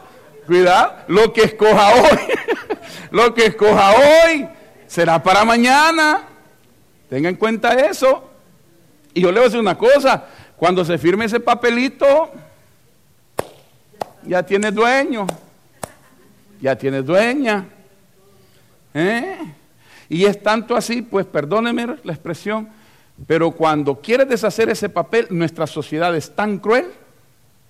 cuidado. 0.46 0.94
Lo 1.08 1.34
que 1.34 1.42
escoja 1.42 1.94
hoy, 1.96 2.18
lo 3.10 3.34
que 3.34 3.44
escoja 3.44 3.90
hoy 3.90 4.48
será 4.86 5.22
para 5.22 5.44
mañana. 5.44 6.22
Tenga 7.10 7.28
en 7.28 7.36
cuenta 7.36 7.74
eso. 7.74 8.30
Y 9.12 9.20
yo 9.20 9.32
le 9.32 9.34
voy 9.34 9.42
a 9.42 9.48
decir 9.48 9.60
una 9.60 9.76
cosa. 9.76 10.24
Cuando 10.56 10.82
se 10.82 10.96
firme 10.96 11.26
ese 11.26 11.40
papelito, 11.40 12.32
ya 14.26 14.42
tiene 14.42 14.70
dueño, 14.70 15.26
ya 16.60 16.76
tiene 16.76 17.02
dueña. 17.02 17.66
¿Eh? 18.94 19.38
Y 20.08 20.24
es 20.24 20.42
tanto 20.42 20.76
así, 20.76 21.02
pues 21.02 21.26
perdóneme 21.26 21.96
la 22.02 22.12
expresión, 22.12 22.68
pero 23.26 23.52
cuando 23.52 24.00
quieres 24.00 24.28
deshacer 24.28 24.68
ese 24.68 24.88
papel, 24.88 25.28
nuestra 25.30 25.66
sociedad 25.66 26.14
es 26.16 26.34
tan 26.34 26.58
cruel, 26.58 26.86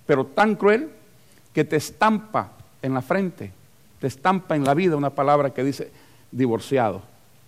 pero 0.05 0.25
tan 0.25 0.55
cruel, 0.55 0.89
que 1.53 1.65
te 1.65 1.75
estampa 1.75 2.51
en 2.81 2.93
la 2.93 3.01
frente, 3.01 3.51
te 3.99 4.07
estampa 4.07 4.55
en 4.55 4.63
la 4.63 4.73
vida 4.73 4.95
una 4.95 5.09
palabra 5.09 5.51
que 5.51 5.63
dice 5.63 5.91
divorciado. 6.31 7.01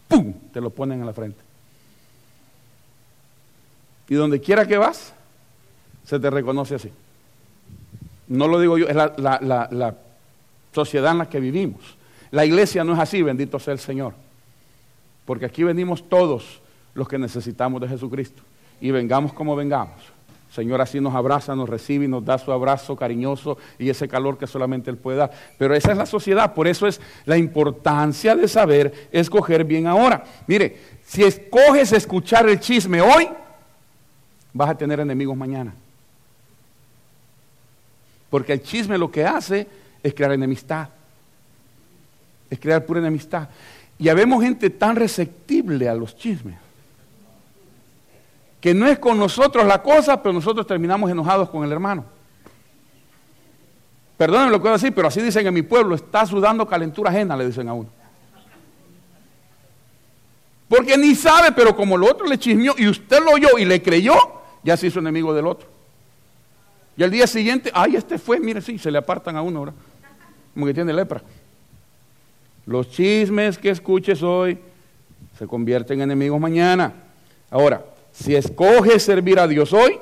¡Pum! 0.07 0.33
Te 0.51 0.61
lo 0.61 0.69
ponen 0.69 0.99
en 0.99 1.05
la 1.05 1.13
frente. 1.13 1.39
Y 4.09 4.15
donde 4.15 4.41
quiera 4.41 4.67
que 4.67 4.77
vas, 4.77 5.13
se 6.05 6.19
te 6.19 6.29
reconoce 6.29 6.75
así. 6.75 6.91
No 8.33 8.47
lo 8.47 8.59
digo 8.59 8.79
yo, 8.79 8.87
es 8.87 8.95
la, 8.95 9.13
la, 9.17 9.95
sociedad 10.71 11.11
en 11.11 11.19
la 11.19 11.29
que 11.29 11.39
vivimos. 11.39 11.81
La 12.31 12.43
iglesia 12.43 12.83
no 12.83 12.93
es 12.93 12.99
así, 12.99 13.21
bendito 13.21 13.59
sea 13.59 13.73
el 13.73 13.79
Señor. 13.79 14.13
Porque 15.23 15.45
aquí 15.45 15.63
venimos 15.63 16.09
todos 16.09 16.59
los 16.95 17.07
que 17.07 17.19
necesitamos 17.19 17.79
de 17.79 17.87
Jesucristo. 17.87 18.41
Y 18.81 18.89
vengamos 18.89 19.33
como 19.33 19.55
vengamos. 19.55 20.01
Señor 20.51 20.81
así 20.81 20.99
nos 20.99 21.13
abraza, 21.13 21.55
nos 21.55 21.69
recibe 21.69 22.05
y 22.05 22.07
nos 22.07 22.25
da 22.25 22.39
su 22.39 22.51
abrazo 22.51 22.95
cariñoso 22.95 23.57
y 23.77 23.89
ese 23.89 24.07
calor 24.07 24.37
que 24.37 24.47
solamente 24.47 24.89
Él 24.89 24.97
puede 24.97 25.17
dar. 25.17 25.31
Pero 25.59 25.75
esa 25.75 25.91
es 25.91 25.97
la 25.97 26.07
sociedad, 26.07 26.55
por 26.55 26.67
eso 26.67 26.87
es 26.87 26.99
la 27.25 27.37
importancia 27.37 28.35
de 28.35 28.47
saber 28.47 29.09
escoger 29.11 29.63
bien 29.63 29.85
ahora. 29.85 30.23
Mire, 30.47 30.77
si 31.05 31.23
escoges 31.23 31.91
escuchar 31.93 32.49
el 32.49 32.59
chisme 32.59 32.99
hoy, 32.99 33.29
vas 34.53 34.71
a 34.71 34.77
tener 34.77 34.99
enemigos 34.99 35.37
mañana. 35.37 35.73
Porque 38.33 38.53
el 38.53 38.63
chisme 38.63 38.97
lo 38.97 39.11
que 39.11 39.23
hace 39.23 39.67
es 40.01 40.11
crear 40.15 40.31
enemistad. 40.31 40.89
Es 42.49 42.59
crear 42.59 42.83
pura 42.83 42.99
enemistad. 42.99 43.47
Y 43.99 44.09
habemos 44.09 44.41
gente 44.41 44.71
tan 44.71 44.95
receptible 44.95 45.87
a 45.87 45.93
los 45.93 46.17
chismes. 46.17 46.55
Que 48.59 48.73
no 48.73 48.87
es 48.87 48.97
con 48.97 49.19
nosotros 49.19 49.67
la 49.67 49.83
cosa, 49.83 50.19
pero 50.19 50.33
nosotros 50.33 50.65
terminamos 50.65 51.11
enojados 51.11 51.47
con 51.47 51.63
el 51.63 51.71
hermano. 51.71 52.05
Perdónenme 54.17 54.49
lo 54.49 54.57
que 54.57 54.63
voy 54.63 54.69
a 54.69 54.77
decir, 54.77 54.95
pero 54.95 55.09
así 55.09 55.21
dicen 55.21 55.45
en 55.45 55.53
mi 55.53 55.61
pueblo, 55.61 55.93
está 55.93 56.25
sudando 56.25 56.67
calentura 56.67 57.11
ajena, 57.11 57.37
le 57.37 57.45
dicen 57.45 57.69
a 57.69 57.73
uno. 57.75 57.89
Porque 60.67 60.97
ni 60.97 61.13
sabe, 61.13 61.51
pero 61.51 61.75
como 61.75 61.97
el 61.97 62.03
otro 62.03 62.25
le 62.25 62.39
chismeó 62.39 62.73
y 62.79 62.87
usted 62.87 63.23
lo 63.23 63.33
oyó 63.33 63.59
y 63.59 63.65
le 63.65 63.83
creyó, 63.83 64.15
ya 64.63 64.75
se 64.75 64.87
hizo 64.87 64.97
enemigo 64.97 65.35
del 65.35 65.45
otro. 65.45 65.72
Y 66.95 67.03
al 67.03 67.11
día 67.11 67.25
siguiente, 67.25 67.71
ay, 67.73 67.95
este 67.95 68.17
fue, 68.17 68.39
mire, 68.39 68.61
sí, 68.61 68.77
se 68.77 68.91
le 68.91 68.97
apartan 68.97 69.35
a 69.35 69.41
uno 69.41 69.59
ahora. 69.59 69.73
Como 70.53 70.65
que 70.65 70.73
tiene 70.73 70.93
lepra. 70.93 71.21
Los 72.65 72.89
chismes 72.89 73.57
que 73.57 73.69
escuches 73.69 74.21
hoy 74.21 74.57
se 75.37 75.47
convierten 75.47 75.99
en 75.99 76.11
enemigos 76.11 76.39
mañana. 76.39 76.93
Ahora, 77.49 77.83
si 78.11 78.35
escoges 78.35 79.03
servir 79.03 79.39
a 79.39 79.47
Dios 79.47 79.73
hoy, 79.73 79.99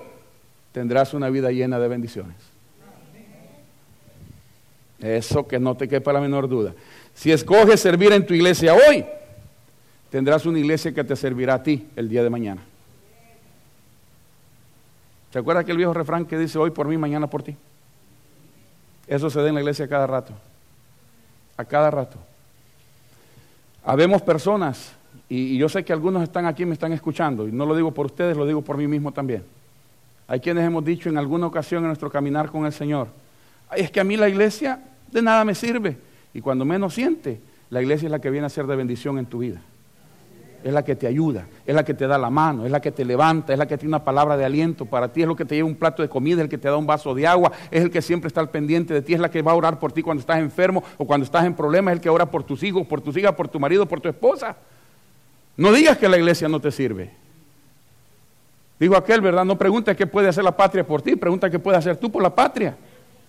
tendrás 0.73 1.13
una 1.13 1.29
vida 1.29 1.51
llena 1.51 1.79
de 1.79 1.87
bendiciones. 1.87 2.35
Eso 4.99 5.47
que 5.47 5.59
no 5.59 5.75
te 5.75 5.87
quepa 5.87 6.13
la 6.13 6.19
menor 6.19 6.47
duda. 6.47 6.73
Si 7.15 7.31
escoges 7.31 7.79
servir 7.79 8.11
en 8.11 8.25
tu 8.25 8.33
iglesia 8.33 8.73
hoy, 8.73 9.05
tendrás 10.09 10.45
una 10.45 10.59
iglesia 10.59 10.93
que 10.93 11.03
te 11.03 11.15
servirá 11.15 11.55
a 11.55 11.63
ti 11.63 11.87
el 11.95 12.07
día 12.07 12.21
de 12.23 12.29
mañana. 12.29 12.61
¿Se 15.31 15.39
acuerda 15.39 15.61
aquel 15.61 15.77
viejo 15.77 15.93
refrán 15.93 16.25
que 16.25 16.37
dice 16.37 16.57
hoy 16.57 16.71
por 16.71 16.87
mí, 16.87 16.97
mañana 16.97 17.27
por 17.27 17.41
ti? 17.41 17.55
Eso 19.07 19.29
se 19.29 19.41
da 19.41 19.47
en 19.47 19.55
la 19.55 19.61
iglesia 19.61 19.85
a 19.85 19.87
cada 19.87 20.07
rato. 20.07 20.33
A 21.57 21.65
cada 21.65 21.89
rato. 21.89 22.17
Habemos 23.83 24.21
personas, 24.21 24.93
y, 25.29 25.57
yo 25.57 25.69
sé 25.69 25.83
que 25.83 25.93
algunos 25.93 26.23
están 26.23 26.45
aquí 26.45 26.63
y 26.63 26.65
me 26.65 26.73
están 26.73 26.93
escuchando, 26.93 27.47
y 27.47 27.51
no 27.51 27.65
lo 27.65 27.75
digo 27.75 27.91
por 27.91 28.07
ustedes, 28.07 28.37
lo 28.37 28.45
digo 28.45 28.61
por 28.61 28.77
mí 28.77 28.87
mismo 28.87 29.11
también. 29.11 29.43
Hay 30.27 30.39
quienes 30.39 30.65
hemos 30.65 30.83
dicho 30.85 31.09
en 31.09 31.17
alguna 31.17 31.47
ocasión 31.47 31.83
en 31.83 31.87
nuestro 31.87 32.11
caminar 32.11 32.49
con 32.49 32.65
el 32.65 32.73
Señor, 32.73 33.07
es 33.75 33.89
que 33.89 34.01
a 34.01 34.03
mí 34.03 34.17
la 34.17 34.29
iglesia 34.29 34.81
de 35.11 35.21
nada 35.21 35.45
me 35.45 35.55
sirve. 35.55 35.97
Y 36.33 36.41
cuando 36.41 36.65
menos 36.65 36.93
siente, 36.93 37.41
la 37.69 37.81
iglesia 37.81 38.07
es 38.07 38.11
la 38.11 38.19
que 38.19 38.29
viene 38.29 38.47
a 38.47 38.49
ser 38.49 38.67
de 38.67 38.75
bendición 38.75 39.17
en 39.17 39.25
tu 39.25 39.39
vida. 39.39 39.61
Es 40.63 40.73
la 40.73 40.83
que 40.83 40.95
te 40.95 41.07
ayuda, 41.07 41.47
es 41.65 41.73
la 41.73 41.83
que 41.83 41.93
te 41.93 42.05
da 42.07 42.17
la 42.17 42.29
mano, 42.29 42.65
es 42.65 42.71
la 42.71 42.79
que 42.79 42.91
te 42.91 43.03
levanta, 43.03 43.53
es 43.53 43.59
la 43.59 43.67
que 43.67 43.77
tiene 43.77 43.89
una 43.89 44.03
palabra 44.03 44.37
de 44.37 44.45
aliento 44.45 44.85
para 44.85 45.11
ti, 45.11 45.21
es 45.21 45.27
lo 45.27 45.35
que 45.35 45.45
te 45.45 45.55
lleva 45.55 45.67
un 45.67 45.75
plato 45.75 46.01
de 46.01 46.09
comida, 46.09 46.37
es 46.37 46.43
el 46.43 46.49
que 46.49 46.57
te 46.57 46.67
da 46.67 46.77
un 46.77 46.85
vaso 46.85 47.15
de 47.15 47.25
agua, 47.25 47.51
es 47.71 47.81
el 47.81 47.89
que 47.89 48.01
siempre 48.01 48.27
está 48.27 48.41
al 48.41 48.49
pendiente 48.49 48.93
de 48.93 49.01
ti, 49.01 49.13
es 49.13 49.19
la 49.19 49.31
que 49.31 49.41
va 49.41 49.53
a 49.53 49.55
orar 49.55 49.79
por 49.79 49.91
ti 49.91 50.03
cuando 50.03 50.21
estás 50.21 50.39
enfermo 50.39 50.83
o 50.97 51.05
cuando 51.05 51.25
estás 51.25 51.45
en 51.45 51.55
problemas, 51.55 51.93
es 51.93 51.97
el 51.97 52.01
que 52.01 52.09
ora 52.09 52.25
por 52.25 52.43
tus 52.43 52.61
hijos, 52.63 52.85
por 52.85 53.01
tus 53.01 53.17
hijas, 53.17 53.33
por 53.33 53.47
tu 53.47 53.59
marido, 53.59 53.85
por 53.87 53.99
tu 53.99 54.09
esposa. 54.09 54.55
No 55.57 55.71
digas 55.71 55.97
que 55.97 56.07
la 56.07 56.17
iglesia 56.17 56.47
no 56.47 56.59
te 56.59 56.71
sirve. 56.71 57.11
Dijo 58.79 58.95
aquel, 58.95 59.21
¿verdad? 59.21 59.45
No 59.45 59.57
preguntes 59.57 59.95
qué 59.95 60.07
puede 60.07 60.27
hacer 60.27 60.43
la 60.43 60.55
patria 60.55 60.85
por 60.85 61.01
ti, 61.01 61.15
pregunta 61.15 61.49
qué 61.49 61.59
puede 61.59 61.77
hacer 61.77 61.97
tú 61.97 62.11
por 62.11 62.23
la 62.23 62.33
patria. 62.33 62.75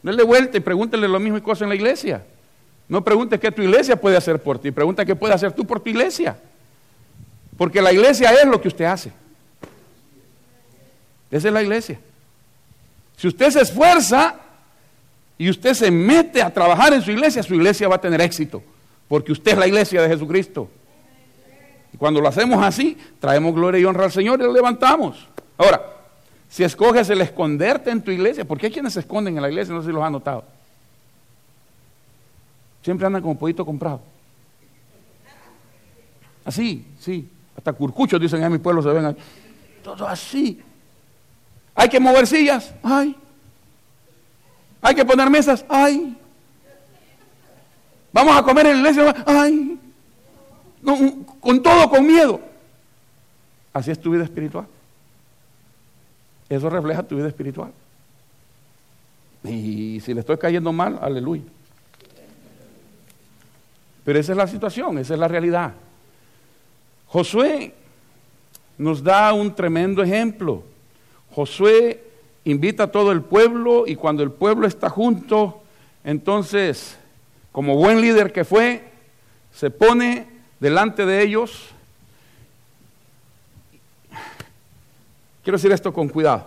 Dale 0.02 0.22
vuelta 0.22 0.56
y 0.56 0.60
pregúntele 0.60 1.06
lo 1.06 1.20
mismo 1.20 1.38
y 1.38 1.40
cosas 1.40 1.62
en 1.62 1.68
la 1.68 1.74
iglesia. 1.74 2.24
No 2.88 3.02
preguntes 3.02 3.38
qué 3.38 3.52
tu 3.52 3.62
iglesia 3.62 4.00
puede 4.00 4.16
hacer 4.16 4.42
por 4.42 4.58
ti, 4.58 4.70
pregunta 4.70 5.04
qué 5.04 5.14
puede 5.14 5.34
hacer 5.34 5.52
tú 5.52 5.66
por 5.66 5.80
tu 5.80 5.90
iglesia. 5.90 6.36
Porque 7.62 7.80
la 7.80 7.92
iglesia 7.92 8.32
es 8.32 8.44
lo 8.44 8.60
que 8.60 8.66
usted 8.66 8.86
hace. 8.86 9.12
Esa 11.30 11.46
es 11.46 11.54
la 11.54 11.62
iglesia. 11.62 12.00
Si 13.16 13.28
usted 13.28 13.50
se 13.50 13.60
esfuerza 13.60 14.34
y 15.38 15.48
usted 15.48 15.72
se 15.72 15.88
mete 15.88 16.42
a 16.42 16.52
trabajar 16.52 16.92
en 16.92 17.00
su 17.02 17.12
iglesia, 17.12 17.40
su 17.40 17.54
iglesia 17.54 17.86
va 17.86 17.94
a 17.94 18.00
tener 18.00 18.20
éxito. 18.20 18.64
Porque 19.06 19.30
usted 19.30 19.52
es 19.52 19.58
la 19.58 19.68
iglesia 19.68 20.02
de 20.02 20.08
Jesucristo. 20.08 20.68
Y 21.92 21.96
cuando 21.98 22.20
lo 22.20 22.26
hacemos 22.26 22.60
así, 22.64 22.98
traemos 23.20 23.54
gloria 23.54 23.80
y 23.80 23.84
honra 23.84 24.06
al 24.06 24.12
Señor 24.12 24.40
y 24.40 24.42
lo 24.42 24.52
levantamos. 24.52 25.28
Ahora, 25.56 25.84
si 26.48 26.64
escoges 26.64 27.10
el 27.10 27.20
esconderte 27.20 27.92
en 27.92 28.02
tu 28.02 28.10
iglesia, 28.10 28.44
porque 28.44 28.66
hay 28.66 28.72
quienes 28.72 28.94
se 28.94 28.98
esconden 28.98 29.36
en 29.36 29.42
la 29.42 29.48
iglesia, 29.48 29.72
no 29.72 29.82
sé 29.82 29.86
si 29.86 29.92
los 29.92 30.02
han 30.02 30.14
notado. 30.14 30.42
Siempre 32.82 33.06
andan 33.06 33.22
como 33.22 33.38
pollito 33.38 33.64
comprado. 33.64 34.00
Así, 36.44 36.84
sí. 36.98 37.28
Hasta 37.56 37.72
curcuchos 37.72 38.20
dicen 38.20 38.42
en 38.42 38.52
mi 38.52 38.58
pueblo 38.58 38.82
se 38.82 38.88
ven. 38.88 39.16
Todo 39.82 40.06
así. 40.06 40.60
Hay 41.74 41.88
que 41.88 42.00
mover 42.00 42.26
sillas. 42.26 42.74
Ay. 42.82 43.16
Hay 44.80 44.94
que 44.94 45.04
poner 45.04 45.30
mesas. 45.30 45.64
Ay. 45.68 46.16
Vamos 48.12 48.36
a 48.36 48.42
comer 48.42 48.66
en 48.66 48.82
la 48.82 48.90
iglesia. 48.90 49.24
Ay. 49.26 49.78
con 51.40 51.62
todo, 51.62 51.88
con 51.88 52.06
miedo. 52.06 52.40
Así 53.72 53.90
es 53.90 54.00
tu 54.00 54.10
vida 54.10 54.24
espiritual. 54.24 54.66
Eso 56.48 56.68
refleja 56.68 57.02
tu 57.02 57.16
vida 57.16 57.28
espiritual. 57.28 57.72
Y 59.44 60.00
si 60.00 60.12
le 60.12 60.20
estoy 60.20 60.36
cayendo 60.36 60.72
mal, 60.72 60.98
aleluya. 61.00 61.42
Pero 64.04 64.18
esa 64.18 64.32
es 64.32 64.38
la 64.38 64.46
situación, 64.46 64.98
esa 64.98 65.14
es 65.14 65.20
la 65.20 65.28
realidad. 65.28 65.72
Josué 67.12 67.74
nos 68.78 69.02
da 69.02 69.34
un 69.34 69.54
tremendo 69.54 70.02
ejemplo. 70.02 70.64
Josué 71.34 72.02
invita 72.44 72.84
a 72.84 72.90
todo 72.90 73.12
el 73.12 73.20
pueblo 73.20 73.84
y 73.86 73.96
cuando 73.96 74.22
el 74.22 74.32
pueblo 74.32 74.66
está 74.66 74.88
junto, 74.88 75.62
entonces, 76.04 76.96
como 77.52 77.76
buen 77.76 78.00
líder 78.00 78.32
que 78.32 78.44
fue, 78.44 78.90
se 79.52 79.70
pone 79.70 80.26
delante 80.58 81.04
de 81.04 81.22
ellos. 81.22 81.68
Quiero 85.44 85.58
decir 85.58 85.70
esto 85.70 85.92
con 85.92 86.08
cuidado. 86.08 86.46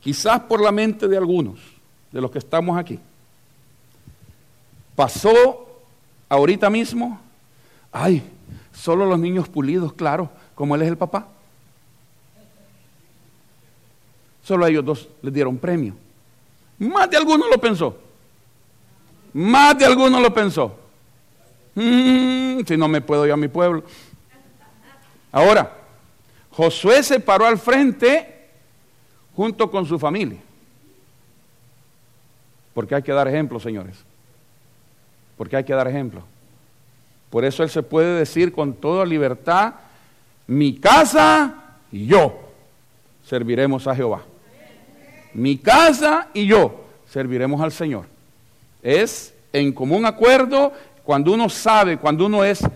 Quizás 0.00 0.40
por 0.40 0.62
la 0.62 0.72
mente 0.72 1.08
de 1.08 1.16
algunos, 1.18 1.60
de 2.10 2.22
los 2.22 2.30
que 2.30 2.38
estamos 2.38 2.78
aquí, 2.78 2.98
pasó 4.94 5.82
ahorita 6.30 6.70
mismo, 6.70 7.20
ay, 7.92 8.22
solo 8.76 9.06
los 9.06 9.18
niños 9.18 9.48
pulidos, 9.48 9.92
claro, 9.92 10.30
como 10.54 10.74
él 10.74 10.82
es 10.82 10.88
el 10.88 10.96
papá. 10.96 11.28
Solo 14.42 14.64
a 14.64 14.68
ellos 14.68 14.84
dos 14.84 15.08
les 15.22 15.32
dieron 15.32 15.56
premio. 15.56 15.94
Más 16.78 17.10
de 17.10 17.16
alguno 17.16 17.48
lo 17.48 17.58
pensó. 17.58 17.96
Más 19.32 19.76
de 19.76 19.86
alguno 19.86 20.20
lo 20.20 20.32
pensó. 20.32 20.76
Mm, 21.74 22.60
si 22.66 22.76
no 22.76 22.88
me 22.88 23.00
puedo 23.00 23.26
ir 23.26 23.32
a 23.32 23.36
mi 23.36 23.48
pueblo. 23.48 23.82
Ahora, 25.32 25.76
Josué 26.50 27.02
se 27.02 27.18
paró 27.20 27.46
al 27.46 27.58
frente 27.58 28.48
junto 29.34 29.70
con 29.70 29.84
su 29.84 29.98
familia. 29.98 30.38
Porque 32.72 32.94
hay 32.94 33.02
que 33.02 33.12
dar 33.12 33.26
ejemplo, 33.26 33.58
señores 33.58 34.06
porque 35.36 35.56
hay 35.56 35.64
que 35.64 35.74
dar 35.74 35.86
ejemplo. 35.86 36.22
Por 37.36 37.44
eso 37.44 37.62
Él 37.62 37.68
se 37.68 37.82
puede 37.82 38.18
decir 38.18 38.50
con 38.50 38.72
toda 38.72 39.04
libertad, 39.04 39.74
mi 40.46 40.76
casa 40.76 41.74
y 41.92 42.06
yo 42.06 42.34
serviremos 43.28 43.86
a 43.86 43.94
Jehová. 43.94 44.22
Mi 45.34 45.58
casa 45.58 46.28
y 46.32 46.46
yo 46.46 46.86
serviremos 47.06 47.60
al 47.60 47.72
Señor. 47.72 48.06
Es 48.82 49.34
en 49.52 49.70
común 49.74 50.06
acuerdo 50.06 50.72
cuando 51.04 51.30
uno 51.34 51.50
sabe, 51.50 51.98
cuando 51.98 52.24
uno 52.24 52.42
es 52.42 52.66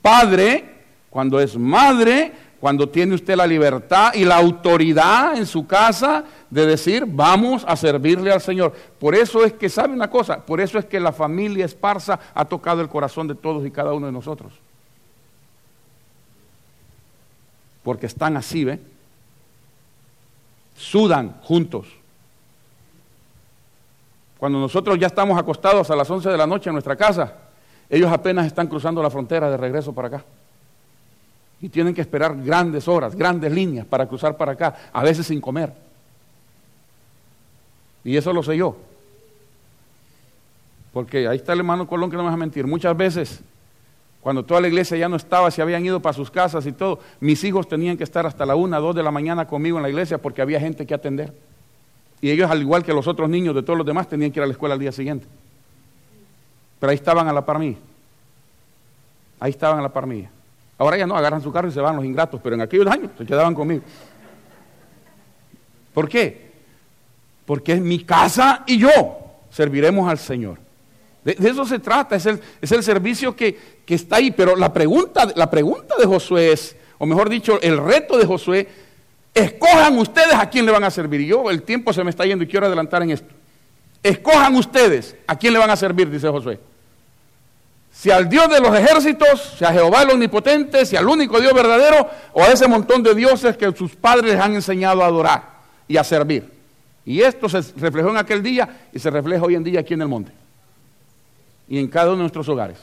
padre, 0.00 0.64
cuando 1.10 1.38
es 1.38 1.54
madre, 1.54 2.32
cuando 2.60 2.88
tiene 2.88 3.14
usted 3.14 3.36
la 3.36 3.46
libertad 3.46 4.14
y 4.14 4.24
la 4.24 4.36
autoridad 4.36 5.36
en 5.36 5.46
su 5.46 5.66
casa 5.66 6.24
de 6.48 6.66
decir, 6.66 7.04
vamos 7.06 7.64
a 7.66 7.76
servirle 7.76 8.32
al 8.32 8.40
Señor. 8.40 8.72
Por 8.98 9.14
eso 9.14 9.44
es 9.44 9.52
que, 9.52 9.68
¿sabe 9.68 9.92
una 9.92 10.08
cosa? 10.08 10.44
Por 10.44 10.60
eso 10.60 10.78
es 10.78 10.86
que 10.86 10.98
la 10.98 11.12
familia 11.12 11.66
esparza 11.66 12.18
ha 12.34 12.44
tocado 12.46 12.80
el 12.80 12.88
corazón 12.88 13.28
de 13.28 13.34
todos 13.34 13.66
y 13.66 13.70
cada 13.70 13.92
uno 13.92 14.06
de 14.06 14.12
nosotros. 14.12 14.52
Porque 17.82 18.06
están 18.06 18.36
así, 18.36 18.64
¿ve? 18.64 18.80
Sudan 20.76 21.36
juntos. 21.42 21.86
Cuando 24.38 24.58
nosotros 24.58 24.98
ya 24.98 25.06
estamos 25.06 25.38
acostados 25.38 25.90
a 25.90 25.96
las 25.96 26.10
11 26.10 26.30
de 26.30 26.36
la 26.36 26.46
noche 26.46 26.70
en 26.70 26.74
nuestra 26.74 26.96
casa, 26.96 27.34
ellos 27.88 28.10
apenas 28.10 28.46
están 28.46 28.66
cruzando 28.66 29.02
la 29.02 29.10
frontera 29.10 29.50
de 29.50 29.56
regreso 29.56 29.92
para 29.92 30.08
acá. 30.08 30.24
Y 31.60 31.68
tienen 31.68 31.94
que 31.94 32.00
esperar 32.00 32.36
grandes 32.42 32.86
horas, 32.86 33.14
grandes 33.14 33.50
líneas 33.50 33.86
para 33.86 34.06
cruzar 34.06 34.36
para 34.36 34.52
acá, 34.52 34.74
a 34.92 35.02
veces 35.02 35.26
sin 35.26 35.40
comer. 35.40 35.72
Y 38.04 38.16
eso 38.16 38.32
lo 38.32 38.42
sé 38.42 38.56
yo. 38.56 38.76
Porque 40.92 41.28
ahí 41.28 41.36
está 41.36 41.52
el 41.52 41.58
hermano 41.58 41.86
Colón 41.86 42.10
que 42.10 42.16
no 42.16 42.22
me 42.22 42.28
va 42.28 42.34
a 42.34 42.38
mentir. 42.38 42.66
Muchas 42.66 42.96
veces, 42.96 43.40
cuando 44.20 44.44
toda 44.44 44.60
la 44.60 44.68
iglesia 44.68 44.96
ya 44.96 45.08
no 45.08 45.16
estaba, 45.16 45.50
se 45.50 45.60
habían 45.60 45.84
ido 45.84 46.00
para 46.00 46.12
sus 46.12 46.30
casas 46.30 46.64
y 46.66 46.72
todo, 46.72 47.00
mis 47.20 47.42
hijos 47.44 47.68
tenían 47.68 47.96
que 47.96 48.04
estar 48.04 48.24
hasta 48.26 48.46
la 48.46 48.54
una, 48.54 48.78
dos 48.78 48.94
de 48.94 49.02
la 49.02 49.10
mañana 49.10 49.46
conmigo 49.46 49.76
en 49.76 49.82
la 49.82 49.88
iglesia 49.88 50.18
porque 50.18 50.42
había 50.42 50.60
gente 50.60 50.86
que 50.86 50.94
atender. 50.94 51.34
Y 52.20 52.30
ellos, 52.30 52.50
al 52.50 52.62
igual 52.62 52.82
que 52.82 52.92
los 52.92 53.06
otros 53.06 53.28
niños 53.28 53.54
de 53.54 53.62
todos 53.62 53.76
los 53.76 53.86
demás, 53.86 54.08
tenían 54.08 54.30
que 54.30 54.40
ir 54.40 54.44
a 54.44 54.46
la 54.46 54.52
escuela 54.52 54.74
al 54.74 54.80
día 54.80 54.92
siguiente. 54.92 55.26
Pero 56.80 56.90
ahí 56.90 56.96
estaban 56.96 57.28
a 57.28 57.32
la 57.32 57.44
par. 57.44 57.60
Ahí 57.60 59.50
estaban 59.50 59.78
a 59.78 59.82
la 59.82 59.92
par. 59.92 60.06
Ahora 60.78 60.96
ya 60.96 61.06
no, 61.06 61.16
agarran 61.16 61.42
su 61.42 61.52
carro 61.52 61.68
y 61.68 61.72
se 61.72 61.80
van 61.80 61.96
los 61.96 62.04
ingratos, 62.04 62.40
pero 62.42 62.54
en 62.54 62.62
aquellos 62.62 62.86
años 62.86 63.10
se 63.16 63.24
quedaban 63.24 63.54
conmigo. 63.54 63.82
¿Por 65.94 66.08
qué? 66.08 66.46
porque 67.46 67.72
es 67.72 67.80
mi 67.80 68.00
casa 68.00 68.64
y 68.66 68.78
yo 68.78 68.90
serviremos 69.50 70.10
al 70.10 70.18
Señor. 70.18 70.58
De, 71.24 71.36
eso 71.48 71.64
se 71.64 71.78
trata, 71.78 72.16
es 72.16 72.26
el, 72.26 72.40
es 72.60 72.70
el 72.72 72.82
servicio 72.82 73.34
que, 73.34 73.56
que, 73.86 73.94
está 73.94 74.16
ahí. 74.16 74.32
Pero 74.32 74.56
la 74.56 74.72
pregunta, 74.72 75.32
la 75.34 75.48
pregunta 75.48 75.94
de 75.96 76.04
Josué 76.04 76.52
es, 76.52 76.76
o 76.98 77.06
mejor 77.06 77.28
dicho, 77.28 77.58
el 77.62 77.78
reto 77.78 78.18
de 78.18 78.26
Josué, 78.26 78.68
escojan 79.32 79.96
ustedes 79.98 80.34
a 80.34 80.50
quién 80.50 80.66
le 80.66 80.72
van 80.72 80.84
a 80.84 80.90
servir. 80.90 81.20
Y 81.22 81.26
yo, 81.26 81.50
el 81.50 81.62
tiempo 81.62 81.92
se 81.92 82.04
me 82.04 82.10
está 82.10 82.26
yendo 82.26 82.44
y 82.44 82.48
quiero 82.48 82.66
adelantar 82.66 83.02
en 83.02 83.12
esto. 83.12 83.32
Escojan 84.02 84.54
ustedes 84.56 85.16
a 85.26 85.36
quién 85.36 85.52
le 85.52 85.58
van 85.58 85.70
a 85.70 85.76
servir, 85.76 86.10
dice 86.10 86.28
Josué. 86.28 86.60
Si 87.98 88.10
al 88.10 88.28
Dios 88.28 88.50
de 88.50 88.60
los 88.60 88.78
ejércitos, 88.78 89.54
si 89.58 89.64
a 89.64 89.72
Jehová 89.72 90.02
el 90.02 90.10
omnipotente, 90.10 90.84
si 90.84 90.96
al 90.96 91.08
único 91.08 91.40
Dios 91.40 91.54
verdadero, 91.54 92.06
o 92.34 92.42
a 92.42 92.48
ese 92.48 92.68
montón 92.68 93.02
de 93.02 93.14
dioses 93.14 93.56
que 93.56 93.72
sus 93.74 93.96
padres 93.96 94.32
les 94.32 94.40
han 94.40 94.54
enseñado 94.54 95.02
a 95.02 95.06
adorar 95.06 95.42
y 95.88 95.96
a 95.96 96.04
servir. 96.04 96.52
Y 97.06 97.22
esto 97.22 97.48
se 97.48 97.62
reflejó 97.76 98.10
en 98.10 98.18
aquel 98.18 98.42
día 98.42 98.88
y 98.92 98.98
se 98.98 99.08
refleja 99.08 99.44
hoy 99.44 99.54
en 99.54 99.64
día 99.64 99.80
aquí 99.80 99.94
en 99.94 100.02
el 100.02 100.08
monte. 100.08 100.30
Y 101.68 101.78
en 101.78 101.88
cada 101.88 102.08
uno 102.08 102.16
de 102.16 102.22
nuestros 102.24 102.46
hogares. 102.50 102.78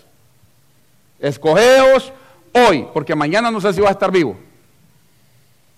Escogeos 1.19 2.11
hoy, 2.51 2.87
porque 2.91 3.13
mañana 3.13 3.51
no 3.51 3.61
sé 3.61 3.71
si 3.71 3.81
vas 3.81 3.89
a 3.89 3.93
estar 3.93 4.11
vivo. 4.11 4.35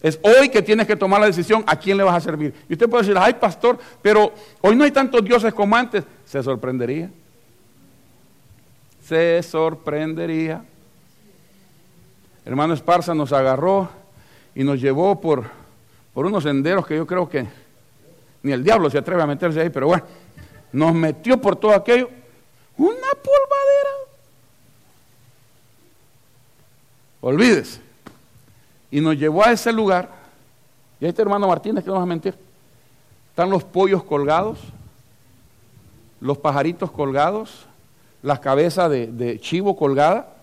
Es 0.01 0.17
hoy 0.21 0.47
que 0.47 0.61
tienes 0.61 0.87
que 0.87 0.95
tomar 0.95 1.19
la 1.19 1.27
decisión 1.27 1.61
a 1.67 1.75
quién 1.75 1.97
le 1.97 2.03
vas 2.03 2.15
a 2.15 2.21
servir. 2.21 2.53
Y 2.69 2.73
usted 2.73 2.87
puede 2.87 3.03
decir, 3.03 3.17
ay 3.19 3.33
pastor, 3.33 3.77
pero 4.01 4.31
hoy 4.61 4.77
no 4.77 4.85
hay 4.85 4.91
tantos 4.91 5.25
dioses 5.25 5.53
como 5.53 5.75
antes. 5.75 6.05
Se 6.25 6.41
sorprendería. 6.41 7.09
Se 9.07 9.41
sorprendería. 9.43 10.63
Hermano 12.43 12.73
Esparza 12.73 13.13
nos 13.13 13.33
agarró 13.33 13.89
y 14.53 14.63
nos 14.63 14.79
llevó 14.79 15.19
por, 15.19 15.45
por 16.13 16.25
unos 16.25 16.43
senderos 16.43 16.85
que 16.85 16.95
yo 16.95 17.05
creo 17.05 17.29
que 17.29 17.45
ni 18.43 18.51
el 18.51 18.63
diablo 18.63 18.89
se 18.89 18.97
atreve 18.97 19.21
a 19.21 19.27
meterse 19.27 19.61
ahí, 19.61 19.69
pero 19.69 19.87
bueno, 19.87 20.03
nos 20.71 20.93
metió 20.93 21.39
por 21.39 21.55
todo 21.55 21.73
aquello 21.73 22.09
madera. 22.77 23.89
Olvídese. 27.21 27.81
Y 28.91 29.01
nos 29.01 29.17
llevó 29.17 29.43
a 29.43 29.51
ese 29.51 29.71
lugar. 29.71 30.09
Y 30.99 31.05
este 31.05 31.21
hermano 31.21 31.47
Martínez, 31.47 31.83
que 31.83 31.89
no 31.89 31.95
vas 31.95 32.03
a 32.03 32.07
mentir. 32.07 32.35
Están 33.29 33.49
los 33.49 33.63
pollos 33.63 34.03
colgados, 34.03 34.59
los 36.21 36.37
pajaritos 36.37 36.89
colgados, 36.91 37.65
las 38.25 38.39
cabezas 38.39 38.89
de, 38.89 39.07
de 39.07 39.39
chivo 39.39 39.77
colgada. 39.77 40.33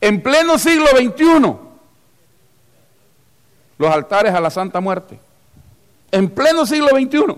En 0.00 0.22
pleno 0.22 0.58
siglo 0.58 0.86
XXI, 0.88 1.56
los 3.78 3.90
altares 3.90 4.34
a 4.34 4.40
la 4.40 4.50
Santa 4.50 4.80
Muerte. 4.80 5.18
En 6.12 6.28
pleno 6.28 6.66
siglo 6.66 6.88
XXI. 6.90 7.36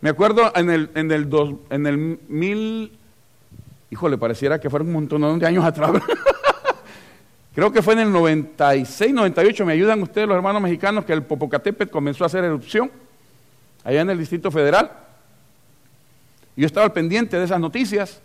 Me 0.00 0.10
acuerdo 0.10 0.52
en 0.54 0.70
el, 0.70 0.90
en 0.94 1.10
el, 1.10 1.30
dos, 1.30 1.54
en 1.70 1.86
el 1.86 1.96
mil, 2.28 2.98
híjole, 3.90 4.18
pareciera 4.18 4.60
que 4.60 4.68
fueron 4.68 4.88
un 4.88 4.94
montón 4.94 5.38
de 5.38 5.46
años 5.46 5.64
atrás. 5.64 5.92
Creo 7.54 7.72
que 7.72 7.80
fue 7.80 7.94
en 7.94 8.00
el 8.00 8.12
96, 8.12 9.14
98, 9.14 9.64
me 9.64 9.72
ayudan 9.72 10.02
ustedes 10.02 10.28
los 10.28 10.36
hermanos 10.36 10.60
mexicanos, 10.60 11.04
que 11.04 11.14
el 11.14 11.22
Popocatépetl 11.22 11.90
comenzó 11.90 12.24
a 12.24 12.26
hacer 12.26 12.44
erupción 12.44 12.90
allá 13.82 14.02
en 14.02 14.10
el 14.10 14.18
Distrito 14.18 14.50
Federal. 14.50 15.05
Yo 16.56 16.66
estaba 16.66 16.86
al 16.86 16.92
pendiente 16.92 17.38
de 17.38 17.44
esas 17.44 17.60
noticias 17.60 18.20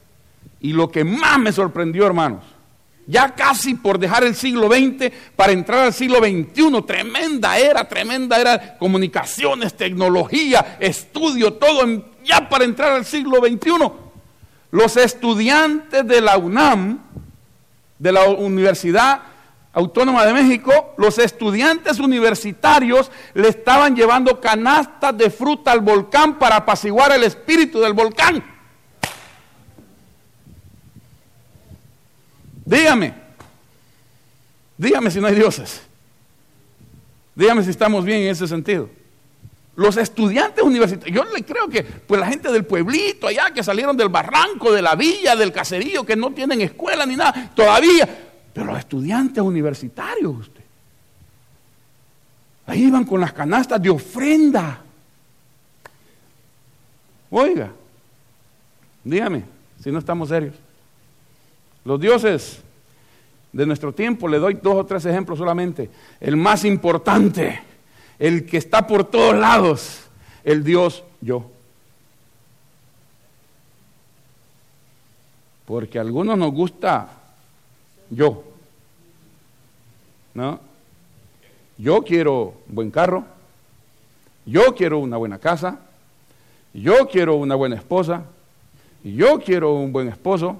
y 0.59 0.73
lo 0.73 0.89
que 0.89 1.03
más 1.03 1.37
me 1.39 1.51
sorprendió, 1.51 2.05
hermanos, 2.05 2.43
ya 3.07 3.35
casi 3.35 3.73
por 3.73 3.99
dejar 3.99 4.23
el 4.23 4.35
siglo 4.35 4.67
XX 4.67 5.11
para 5.35 5.51
entrar 5.51 5.79
al 5.79 5.93
siglo 5.93 6.19
XXI, 6.19 6.81
tremenda 6.85 7.57
era, 7.57 7.87
tremenda 7.87 8.39
era, 8.39 8.77
comunicaciones, 8.77 9.75
tecnología, 9.75 10.77
estudio, 10.79 11.53
todo, 11.53 12.05
ya 12.23 12.47
para 12.47 12.63
entrar 12.63 12.93
al 12.93 13.05
siglo 13.05 13.37
XXI. 13.37 13.91
Los 14.71 14.95
estudiantes 14.95 16.07
de 16.07 16.21
la 16.21 16.37
UNAM, 16.37 16.99
de 17.99 18.11
la 18.11 18.25
Universidad 18.29 19.21
Autónoma 19.73 20.25
de 20.25 20.33
México, 20.33 20.93
los 20.97 21.17
estudiantes 21.17 21.99
universitarios 21.99 23.09
le 23.33 23.47
estaban 23.47 23.95
llevando 23.95 24.41
canastas 24.41 25.17
de 25.17 25.29
fruta 25.29 25.71
al 25.71 25.79
volcán 25.79 26.37
para 26.37 26.57
apaciguar 26.57 27.11
el 27.13 27.23
espíritu 27.23 27.79
del 27.79 27.93
volcán. 27.93 28.43
Dígame, 32.65 33.13
dígame 34.77 35.09
si 35.09 35.21
no 35.21 35.27
hay 35.27 35.35
dioses. 35.35 35.81
Dígame 37.33 37.63
si 37.63 37.69
estamos 37.69 38.03
bien 38.03 38.23
en 38.23 38.29
ese 38.29 38.47
sentido. 38.47 38.89
Los 39.77 39.95
estudiantes 39.95 40.63
universitarios, 40.63 41.15
yo 41.15 41.33
le 41.33 41.45
creo 41.45 41.69
que 41.69 41.83
pues 41.83 42.19
la 42.19 42.27
gente 42.27 42.51
del 42.51 42.65
pueblito 42.65 43.27
allá 43.27 43.51
que 43.53 43.63
salieron 43.63 43.95
del 43.95 44.09
barranco, 44.09 44.73
de 44.73 44.81
la 44.81 44.95
villa, 44.95 45.37
del 45.37 45.53
caserío, 45.53 46.05
que 46.05 46.17
no 46.17 46.31
tienen 46.31 46.59
escuela 46.59 47.05
ni 47.05 47.15
nada, 47.15 47.51
todavía, 47.55 48.30
pero 48.53 48.67
los 48.67 48.79
estudiantes 48.79 49.43
universitarios, 49.43 50.39
usted. 50.39 50.61
Ahí 52.65 52.83
iban 52.83 53.05
con 53.05 53.19
las 53.19 53.33
canastas 53.33 53.81
de 53.81 53.89
ofrenda. 53.89 54.81
Oiga, 57.29 57.71
dígame 59.03 59.43
si 59.81 59.91
no 59.91 59.99
estamos 59.99 60.29
serios. 60.29 60.55
Los 61.83 61.99
dioses 61.99 62.61
de 63.51 63.65
nuestro 63.65 63.93
tiempo, 63.93 64.27
le 64.27 64.37
doy 64.37 64.55
dos 64.55 64.75
o 64.75 64.85
tres 64.85 65.05
ejemplos 65.05 65.39
solamente. 65.39 65.89
El 66.19 66.37
más 66.37 66.63
importante, 66.63 67.61
el 68.19 68.45
que 68.45 68.57
está 68.57 68.85
por 68.85 69.05
todos 69.05 69.35
lados, 69.35 70.03
el 70.43 70.63
Dios 70.63 71.03
yo. 71.21 71.49
Porque 75.65 75.97
a 75.97 76.01
algunos 76.01 76.37
nos 76.37 76.51
gusta 76.51 77.20
yo. 78.11 78.43
¿No? 80.33 80.59
Yo 81.77 82.03
quiero 82.03 82.53
un 82.69 82.75
buen 82.75 82.91
carro, 82.91 83.25
yo 84.45 84.75
quiero 84.75 84.99
una 84.99 85.17
buena 85.17 85.39
casa, 85.39 85.79
yo 86.73 87.07
quiero 87.07 87.35
una 87.35 87.55
buena 87.55 87.75
esposa, 87.75 88.23
yo 89.03 89.39
quiero 89.39 89.73
un 89.73 89.91
buen 89.91 90.07
esposo, 90.07 90.59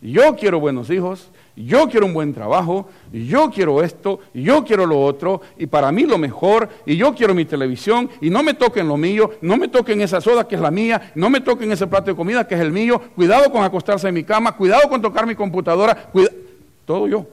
yo 0.00 0.36
quiero 0.36 0.60
buenos 0.60 0.88
hijos, 0.90 1.28
yo 1.56 1.88
quiero 1.88 2.06
un 2.06 2.14
buen 2.14 2.32
trabajo, 2.32 2.88
yo 3.12 3.50
quiero 3.50 3.82
esto, 3.82 4.20
yo 4.32 4.64
quiero 4.64 4.86
lo 4.86 5.02
otro, 5.02 5.42
y 5.58 5.66
para 5.66 5.92
mí 5.92 6.04
lo 6.04 6.16
mejor, 6.16 6.68
y 6.86 6.96
yo 6.96 7.14
quiero 7.14 7.34
mi 7.34 7.44
televisión, 7.44 8.08
y 8.20 8.30
no 8.30 8.42
me 8.42 8.54
toquen 8.54 8.88
lo 8.88 8.96
mío, 8.96 9.32
no 9.42 9.56
me 9.56 9.68
toquen 9.68 10.00
esa 10.00 10.20
soda 10.20 10.48
que 10.48 10.54
es 10.54 10.60
la 10.60 10.70
mía, 10.70 11.12
no 11.14 11.28
me 11.28 11.40
toquen 11.40 11.70
ese 11.72 11.86
plato 11.86 12.10
de 12.10 12.16
comida 12.16 12.46
que 12.46 12.54
es 12.54 12.60
el 12.60 12.72
mío, 12.72 13.00
cuidado 13.14 13.50
con 13.50 13.62
acostarse 13.62 14.08
en 14.08 14.14
mi 14.14 14.24
cama, 14.24 14.56
cuidado 14.56 14.88
con 14.88 15.02
tocar 15.02 15.26
mi 15.26 15.34
computadora, 15.34 16.10
todo 16.90 17.06
yo, 17.06 17.24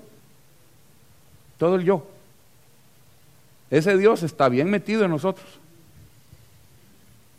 todo 1.57 1.77
el 1.77 1.83
yo. 1.83 2.05
Ese 3.71 3.97
Dios 3.97 4.21
está 4.21 4.49
bien 4.49 4.69
metido 4.69 5.03
en 5.03 5.09
nosotros. 5.09 5.47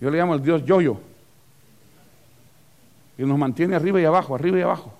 Yo 0.01 0.11
le 0.11 0.19
llamo 0.19 0.35
el 0.35 0.43
Dios 0.43 0.65
yo-yo. 0.65 0.99
Y 3.19 3.23
nos 3.23 3.39
mantiene 3.39 3.77
arriba 3.77 4.01
y 4.01 4.05
abajo, 4.05 4.35
arriba 4.35 4.59
y 4.59 4.63
abajo. 4.63 4.93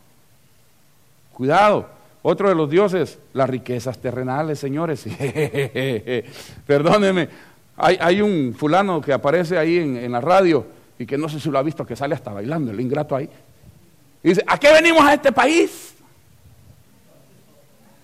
Cuidado. 1.33 1.89
Otro 2.23 2.51
de 2.51 2.55
los 2.55 2.71
dioses, 2.71 3.19
las 3.33 3.51
riquezas 3.51 3.99
terrenales, 3.99 4.61
señores. 4.61 5.05
Perdónenme. 6.69 7.29
Hay, 7.79 8.21
un 8.21 8.55
fulano 8.57 9.01
que 9.01 9.13
aparece 9.13 9.59
ahí 9.59 9.79
en, 9.79 10.13
la 10.13 10.21
radio 10.21 10.65
y 10.97 11.05
que 11.05 11.19
no 11.19 11.29
sé 11.29 11.41
si 11.41 11.51
lo 11.51 11.59
ha 11.59 11.65
visto, 11.65 11.85
que 11.85 11.97
sale 11.97 12.15
hasta 12.15 12.33
bailando, 12.33 12.71
el 12.71 12.81
ingrato 12.81 13.17
ahí. 13.17 13.29
Dice, 14.23 14.45
¿a 14.47 14.57
qué 14.57 14.73
venimos 14.73 15.03
a 15.03 15.15
este 15.15 15.33
país? 15.33 15.98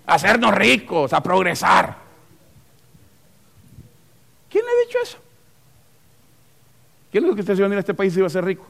Hacernos 0.06 0.54
ricos, 0.54 1.12
a 1.12 1.22
progresar. 1.22 1.96
¿Quién 4.50 4.64
le 4.64 4.70
ha 4.70 4.86
dicho 4.86 4.98
eso? 5.02 5.18
¿Quién 7.10 7.24
es 7.24 7.30
lo 7.30 7.34
que 7.34 7.40
usted 7.40 7.54
se 7.54 7.60
iba 7.60 7.66
a 7.66 7.68
venir 7.68 7.78
a 7.78 7.80
este 7.80 7.94
país 7.94 8.14
y 8.14 8.18
iba 8.18 8.26
a 8.26 8.30
ser 8.30 8.44
rico? 8.44 8.66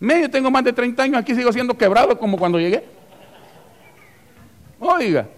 Medio 0.00 0.30
tengo 0.30 0.50
más 0.50 0.64
de 0.64 0.72
30 0.72 1.02
años, 1.02 1.16
aquí 1.18 1.34
sigo 1.34 1.52
siendo 1.52 1.76
quebrado 1.76 2.18
como 2.18 2.36
cuando 2.36 2.58
llegué. 2.58 2.84
Oiga. 4.80 5.28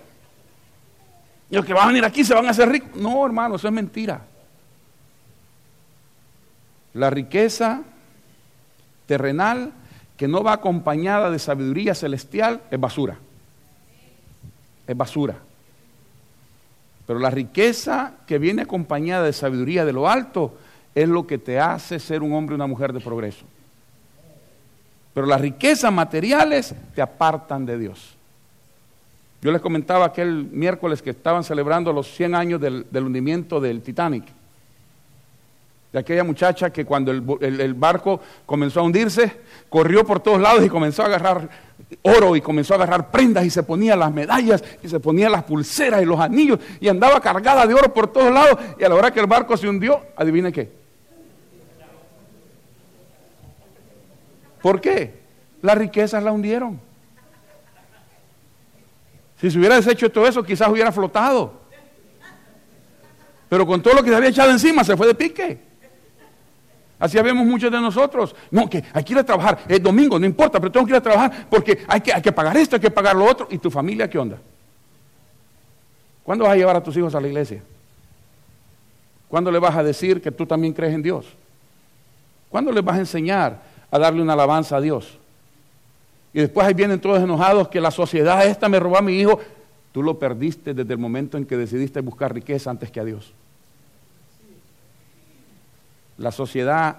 Y 1.50 1.56
los 1.56 1.64
que 1.64 1.74
van 1.74 1.84
a 1.84 1.88
venir 1.88 2.04
aquí 2.04 2.24
se 2.24 2.34
van 2.34 2.46
a 2.46 2.50
hacer 2.50 2.68
ricos. 2.68 2.96
No, 2.96 3.24
hermano, 3.26 3.56
eso 3.56 3.68
es 3.68 3.74
mentira. 3.74 4.22
La 6.94 7.10
riqueza 7.10 7.82
terrenal 9.06 9.72
que 10.16 10.28
no 10.28 10.42
va 10.42 10.54
acompañada 10.54 11.30
de 11.30 11.38
sabiduría 11.38 11.94
celestial 11.94 12.62
es 12.70 12.80
basura. 12.80 13.18
Es 14.86 14.96
basura. 14.96 15.36
Pero 17.06 17.18
la 17.18 17.30
riqueza 17.30 18.14
que 18.26 18.38
viene 18.38 18.62
acompañada 18.62 19.24
de 19.24 19.32
sabiduría 19.32 19.84
de 19.84 19.92
lo 19.92 20.08
alto 20.08 20.56
es 20.94 21.08
lo 21.08 21.26
que 21.26 21.38
te 21.38 21.58
hace 21.58 21.98
ser 21.98 22.22
un 22.22 22.32
hombre 22.32 22.54
o 22.54 22.56
una 22.56 22.66
mujer 22.66 22.92
de 22.92 23.00
progreso. 23.00 23.44
Pero 25.12 25.26
las 25.26 25.40
riquezas 25.40 25.92
materiales 25.92 26.74
te 26.94 27.02
apartan 27.02 27.66
de 27.66 27.78
Dios. 27.78 28.16
Yo 29.42 29.52
les 29.52 29.60
comentaba 29.60 30.06
aquel 30.06 30.48
miércoles 30.50 31.02
que 31.02 31.10
estaban 31.10 31.44
celebrando 31.44 31.92
los 31.92 32.10
100 32.14 32.34
años 32.34 32.60
del, 32.60 32.86
hundimiento 32.94 33.60
del 33.60 33.82
Titanic. 33.82 34.24
De 35.94 36.00
aquella 36.00 36.24
muchacha 36.24 36.70
que 36.70 36.84
cuando 36.84 37.12
el, 37.12 37.74
barco 37.74 38.20
comenzó 38.44 38.80
a 38.80 38.82
hundirse, 38.82 39.30
corrió 39.68 40.04
por 40.04 40.18
todos 40.18 40.40
lados 40.40 40.64
y 40.64 40.68
comenzó 40.68 41.04
a 41.04 41.06
agarrar 41.06 41.48
oro 42.02 42.34
y 42.34 42.40
comenzó 42.40 42.74
a 42.74 42.78
agarrar 42.78 43.12
prendas 43.12 43.44
y 43.44 43.50
se 43.50 43.62
ponía 43.62 43.94
las 43.94 44.12
medallas 44.12 44.64
y 44.82 44.88
se 44.88 44.98
ponía 44.98 45.28
las 45.30 45.44
pulseras 45.44 46.02
y 46.02 46.04
los 46.04 46.18
anillos 46.18 46.58
y 46.80 46.88
andaba 46.88 47.20
cargada 47.20 47.64
de 47.64 47.74
oro 47.74 47.94
por 47.94 48.08
todos 48.08 48.32
lados 48.32 48.58
y 48.76 48.82
a 48.82 48.88
la 48.88 48.96
hora 48.96 49.12
que 49.12 49.20
el 49.20 49.28
barco 49.28 49.56
se 49.56 49.68
hundió, 49.68 50.00
adivine 50.16 50.52
qué. 50.52 50.72
¿Por 54.60 54.80
qué? 54.80 55.14
Las 55.62 55.78
riquezas 55.78 56.20
la 56.24 56.32
hundieron. 56.32 56.80
Si 59.40 59.48
se 59.48 59.56
hubiera 59.56 59.76
deshecho 59.76 60.10
todo 60.10 60.26
eso, 60.26 60.42
quizás 60.42 60.66
hubiera 60.66 60.90
flotado. 60.90 61.52
Pero 63.48 63.64
con 63.64 63.80
todo 63.80 63.94
lo 63.94 64.02
que 64.02 64.10
se 64.10 64.16
había 64.16 64.30
echado 64.30 64.50
encima, 64.50 64.82
se 64.82 64.96
fue 64.96 65.06
de 65.06 65.14
pique. 65.14 65.73
Así 67.04 67.18
habíamos 67.18 67.44
muchos 67.44 67.70
de 67.70 67.78
nosotros. 67.78 68.34
No, 68.50 68.66
que 68.66 68.82
hay 68.94 69.04
que 69.04 69.12
ir 69.12 69.18
a 69.18 69.22
trabajar. 69.22 69.58
Es 69.68 69.82
domingo, 69.82 70.18
no 70.18 70.24
importa, 70.24 70.58
pero 70.58 70.72
tengo 70.72 70.86
que 70.86 70.92
ir 70.92 70.96
a 70.96 71.02
trabajar 71.02 71.46
porque 71.50 71.84
hay 71.86 72.00
que, 72.00 72.10
hay 72.10 72.22
que 72.22 72.32
pagar 72.32 72.56
esto, 72.56 72.76
hay 72.76 72.80
que 72.80 72.90
pagar 72.90 73.14
lo 73.14 73.26
otro. 73.26 73.46
¿Y 73.50 73.58
tu 73.58 73.70
familia 73.70 74.08
qué 74.08 74.18
onda? 74.18 74.38
¿Cuándo 76.22 76.44
vas 76.44 76.54
a 76.54 76.56
llevar 76.56 76.76
a 76.76 76.82
tus 76.82 76.96
hijos 76.96 77.14
a 77.14 77.20
la 77.20 77.28
iglesia? 77.28 77.62
¿Cuándo 79.28 79.50
le 79.50 79.58
vas 79.58 79.76
a 79.76 79.82
decir 79.82 80.22
que 80.22 80.30
tú 80.30 80.46
también 80.46 80.72
crees 80.72 80.94
en 80.94 81.02
Dios? 81.02 81.26
¿Cuándo 82.48 82.72
les 82.72 82.82
vas 82.82 82.96
a 82.96 83.00
enseñar 83.00 83.60
a 83.90 83.98
darle 83.98 84.22
una 84.22 84.32
alabanza 84.32 84.78
a 84.78 84.80
Dios? 84.80 85.18
Y 86.32 86.40
después 86.40 86.66
ahí 86.66 86.72
vienen 86.72 87.00
todos 87.00 87.22
enojados 87.22 87.68
que 87.68 87.82
la 87.82 87.90
sociedad 87.90 88.46
esta 88.46 88.66
me 88.70 88.80
robó 88.80 88.96
a 88.96 89.02
mi 89.02 89.20
hijo. 89.20 89.40
Tú 89.92 90.02
lo 90.02 90.18
perdiste 90.18 90.72
desde 90.72 90.94
el 90.94 90.98
momento 90.98 91.36
en 91.36 91.44
que 91.44 91.58
decidiste 91.58 92.00
buscar 92.00 92.32
riqueza 92.32 92.70
antes 92.70 92.90
que 92.90 93.00
a 93.00 93.04
Dios. 93.04 93.34
La 96.18 96.30
sociedad 96.30 96.96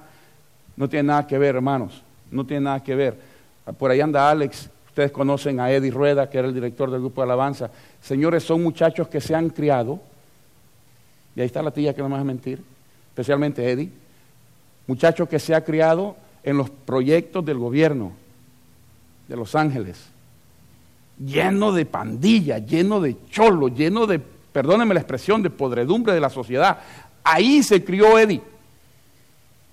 no 0.75 0.89
tiene 0.89 1.07
nada 1.07 1.27
que 1.27 1.37
ver, 1.37 1.55
hermanos. 1.55 2.01
no 2.31 2.45
tiene 2.45 2.65
nada 2.65 2.83
que 2.83 2.95
ver. 2.95 3.17
Por 3.77 3.91
ahí 3.91 4.01
anda 4.01 4.29
Alex, 4.29 4.69
ustedes 4.87 5.11
conocen 5.11 5.59
a 5.59 5.71
Eddie 5.71 5.91
Rueda, 5.91 6.29
que 6.29 6.37
era 6.37 6.47
el 6.47 6.53
director 6.53 6.91
del 6.91 7.01
grupo 7.01 7.21
de 7.21 7.25
alabanza. 7.25 7.69
Señores, 8.01 8.43
son 8.43 8.61
muchachos 8.61 9.07
que 9.07 9.21
se 9.21 9.35
han 9.35 9.49
criado, 9.49 9.99
y 11.35 11.41
ahí 11.41 11.45
está 11.45 11.61
la 11.61 11.71
tía 11.71 11.93
que 11.93 12.01
no 12.01 12.09
me 12.09 12.15
va 12.15 12.21
a 12.21 12.25
mentir, 12.25 12.61
especialmente 13.09 13.69
Eddie, 13.69 13.91
muchachos 14.87 15.27
que 15.27 15.39
se 15.39 15.55
ha 15.55 15.63
criado 15.63 16.15
en 16.43 16.57
los 16.57 16.69
proyectos 16.69 17.43
del 17.43 17.57
gobierno 17.57 18.11
de 19.27 19.35
Los 19.35 19.55
Ángeles, 19.55 19.97
lleno 21.23 21.71
de 21.71 21.85
pandilla, 21.85 22.59
lleno 22.59 23.01
de 23.01 23.17
cholo, 23.29 23.67
lleno 23.69 24.05
de, 24.05 24.19
perdónenme 24.19 24.93
la 24.93 24.99
expresión, 24.99 25.41
de 25.41 25.49
podredumbre 25.49 26.13
de 26.13 26.19
la 26.19 26.29
sociedad. 26.29 26.77
Ahí 27.23 27.63
se 27.63 27.83
crió 27.83 28.19
Eddie. 28.19 28.41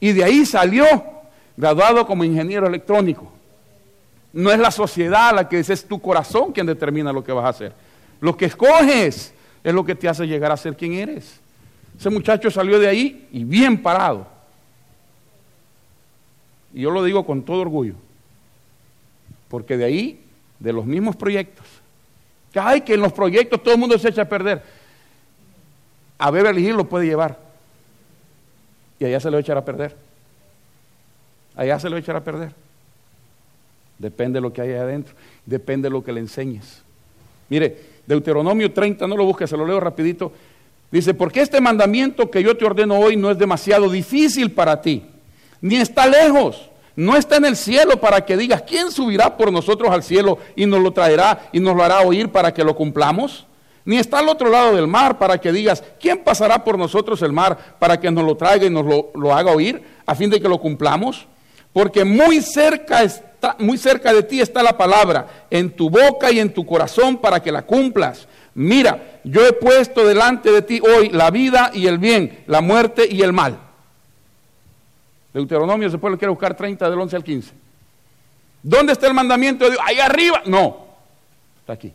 Y 0.03 0.11
de 0.11 0.25
ahí 0.25 0.45
salió 0.45 0.85
graduado 1.57 2.05
como 2.09 2.25
ingeniero 2.25 2.67
electrónico. 2.67 3.31
No 4.33 4.51
es 4.51 4.59
la 4.59 4.73
sociedad 4.73 5.33
la 5.33 5.49
que 5.49 5.59
dice, 5.59 5.75
es 5.75 5.87
tu 5.87 6.03
corazón 6.03 6.51
quien 6.51 6.67
determina 6.67 7.13
lo 7.13 7.23
que 7.23 7.31
vas 7.31 7.45
a 7.45 7.51
hacer. 7.51 7.73
Lo 8.21 8.37
que 8.37 8.47
escoges 8.47 9.33
es 9.63 9.73
lo 9.73 9.85
que 9.85 9.95
te 9.95 10.09
hace 10.09 10.27
llegar 10.27 10.51
a 10.51 10.57
ser 10.57 10.77
quien 10.77 10.95
eres. 10.95 11.39
Ese 11.97 12.11
muchacho 12.11 12.51
salió 12.51 12.81
de 12.81 12.89
ahí 12.89 13.29
y 13.31 13.45
bien 13.45 13.81
parado. 13.81 14.27
Y 16.75 16.81
yo 16.81 16.91
lo 16.91 17.05
digo 17.05 17.25
con 17.25 17.45
todo 17.45 17.61
orgullo. 17.61 17.95
Porque 19.47 19.77
de 19.77 19.85
ahí, 19.85 20.21
de 20.59 20.73
los 20.73 20.85
mismos 20.85 21.15
proyectos, 21.15 21.65
que 22.53 22.59
hay 22.59 22.81
que 22.81 22.95
en 22.95 23.03
los 23.03 23.13
proyectos 23.13 23.63
todo 23.63 23.75
el 23.75 23.79
mundo 23.79 23.97
se 24.01 24.09
echa 24.09 24.23
a 24.23 24.29
perder. 24.29 24.65
A 26.19 26.29
Beverly 26.33 26.67
Hills 26.67 26.77
lo 26.77 26.89
puede 26.89 27.07
llevar. 27.07 27.42
Y 29.03 29.05
allá 29.05 29.19
se 29.19 29.33
lo 29.33 29.39
echará 29.39 29.59
a 29.59 29.65
perder. 29.65 29.97
Allá 31.57 31.77
se 31.81 31.91
lo 31.91 31.97
echará 31.97 32.21
a 32.21 32.25
perder. 32.25 32.53
Depende 33.99 34.37
de 34.37 34.43
lo 34.43 34.53
que 34.53 34.61
hay 34.61 34.75
adentro. 34.75 35.13
Depende 35.45 35.89
de 35.89 35.93
lo 35.93 36.05
que 36.05 36.13
le 36.13 36.21
enseñes. 36.21 36.83
Mire, 37.49 37.77
Deuteronomio 38.07 38.73
30, 38.73 39.09
no 39.09 39.17
lo 39.17 39.25
busques, 39.25 39.51
se 39.51 39.57
lo 39.57 39.67
leo 39.67 39.81
rapidito. 39.81 40.31
Dice, 40.93 41.15
porque 41.15 41.41
este 41.41 41.61
mandamiento 41.61 42.31
que 42.31 42.45
yo 42.45 42.57
te 42.57 42.65
ordeno 42.65 42.97
hoy 42.97 43.17
no 43.17 43.29
es 43.33 43.39
demasiado 43.39 43.89
difícil 43.89 44.53
para 44.53 44.81
ti, 44.81 45.03
ni 45.61 45.79
está 45.79 46.07
lejos, 46.07 46.71
no 46.95 47.17
está 47.17 47.39
en 47.39 47.47
el 47.47 47.57
cielo 47.57 48.01
para 48.01 48.25
que 48.25 48.37
digas, 48.37 48.63
¿quién 48.63 48.93
subirá 48.93 49.37
por 49.37 49.51
nosotros 49.51 49.91
al 49.91 50.05
cielo 50.05 50.39
y 50.55 50.65
nos 50.65 50.81
lo 50.81 50.93
traerá 50.93 51.49
y 51.51 51.59
nos 51.59 51.75
lo 51.75 51.83
hará 51.83 52.03
oír 52.03 52.29
para 52.29 52.55
que 52.55 52.63
lo 52.63 52.77
cumplamos? 52.77 53.47
Ni 53.85 53.97
está 53.97 54.21
al 54.21 54.29
otro 54.29 54.49
lado 54.49 54.77
del 54.77 54.87
mar 54.87 55.19
para 55.19 55.39
que 55.39 55.53
digas, 55.53 55.83
¿quién 56.01 56.23
pasará 56.23 56.63
por 56.63 56.79
nosotros 56.79 57.21
el 57.23 57.33
mar 57.33 57.77
para 57.79 57.99
que 57.99 58.11
nos 58.11 58.25
lo 58.25 58.37
traiga 58.37 58.67
y 58.67 58.71
nos 58.71 58.87
lo, 58.87 59.11
lo 59.15 59.35
haga 59.35 59.51
oír 59.51 59.83
a 60.07 60.15
fin 60.15 60.31
de 60.31 60.41
que 60.41 60.49
lo 60.49 60.59
cumplamos? 60.59 61.27
Porque 61.73 62.05
muy 62.05 62.41
cerca 62.41 63.03
está, 63.03 63.57
muy 63.59 63.79
cerca 63.79 64.13
de 64.13 64.23
ti 64.23 64.41
está 64.41 64.63
la 64.63 64.77
palabra, 64.77 65.47
en 65.51 65.71
tu 65.71 65.91
boca 65.91 66.31
y 66.31 66.39
en 66.39 66.53
tu 66.53 66.65
corazón 66.65 67.17
para 67.17 67.41
que 67.41 67.51
la 67.51 67.63
cumplas. 67.63 68.29
Mira, 68.55 69.21
yo 69.25 69.47
he 69.47 69.53
puesto 69.53 70.07
delante 70.07 70.53
de 70.53 70.63
ti 70.63 70.81
hoy 70.81 71.09
la 71.09 71.31
vida 71.31 71.71
y 71.73 71.87
el 71.87 71.99
bien, 71.99 72.45
la 72.47 72.61
muerte 72.61 73.07
y 73.11 73.23
el 73.23 73.33
mal. 73.33 73.59
Deuteronomio, 75.33 75.91
se 75.91 75.99
puede 75.99 76.19
quiere 76.19 76.31
buscar 76.31 76.55
30 76.55 76.91
del 76.91 77.01
11 77.01 77.17
al 77.17 77.25
15. 77.25 77.53
¿Dónde 78.63 78.93
está 78.93 79.07
el 79.07 79.15
mandamiento 79.15 79.65
de 79.65 79.73
Dios? 79.73 79.83
Ahí 79.85 79.99
arriba. 79.99 80.43
No, 80.45 80.87
está 81.61 81.73
aquí. 81.73 81.93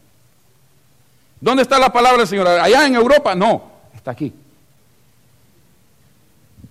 ¿Dónde 1.40 1.64
está 1.64 1.80
la 1.80 1.92
palabra 1.92 2.20
del 2.20 2.28
Señor? 2.28 2.48
Allá 2.48 2.86
en 2.86 2.96
Europa. 2.96 3.36
No, 3.36 3.64
está 3.94 4.12
aquí. 4.12 4.34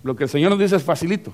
Lo 0.03 0.15
que 0.15 0.25
el 0.25 0.29
Señor 0.29 0.51
nos 0.51 0.59
dice 0.59 0.75
es 0.75 0.83
facilito. 0.83 1.33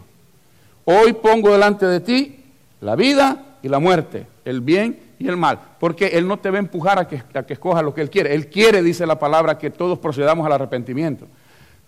Hoy 0.86 1.14
pongo 1.14 1.52
delante 1.52 1.86
de 1.86 2.00
ti 2.00 2.40
la 2.82 2.96
vida 2.96 3.58
y 3.62 3.70
la 3.70 3.80
muerte, 3.80 4.28
el 4.44 4.62
bien 4.62 5.00
y 5.18 5.28
el 5.28 5.38
mal, 5.38 5.60
porque 5.80 6.08
Él 6.08 6.28
no 6.28 6.38
te 6.38 6.50
va 6.50 6.58
a 6.58 6.60
empujar 6.60 7.00
a 7.00 7.08
que, 7.08 7.24
a 7.34 7.44
que 7.44 7.54
escojas 7.54 7.84
lo 7.84 7.94
que 7.94 8.02
Él 8.02 8.10
quiere. 8.10 8.34
Él 8.36 8.48
quiere, 8.48 8.84
dice 8.84 9.06
la 9.06 9.18
palabra, 9.18 9.58
que 9.58 9.70
todos 9.70 9.98
procedamos 10.00 10.46
al 10.46 10.54
arrepentimiento. 10.54 11.28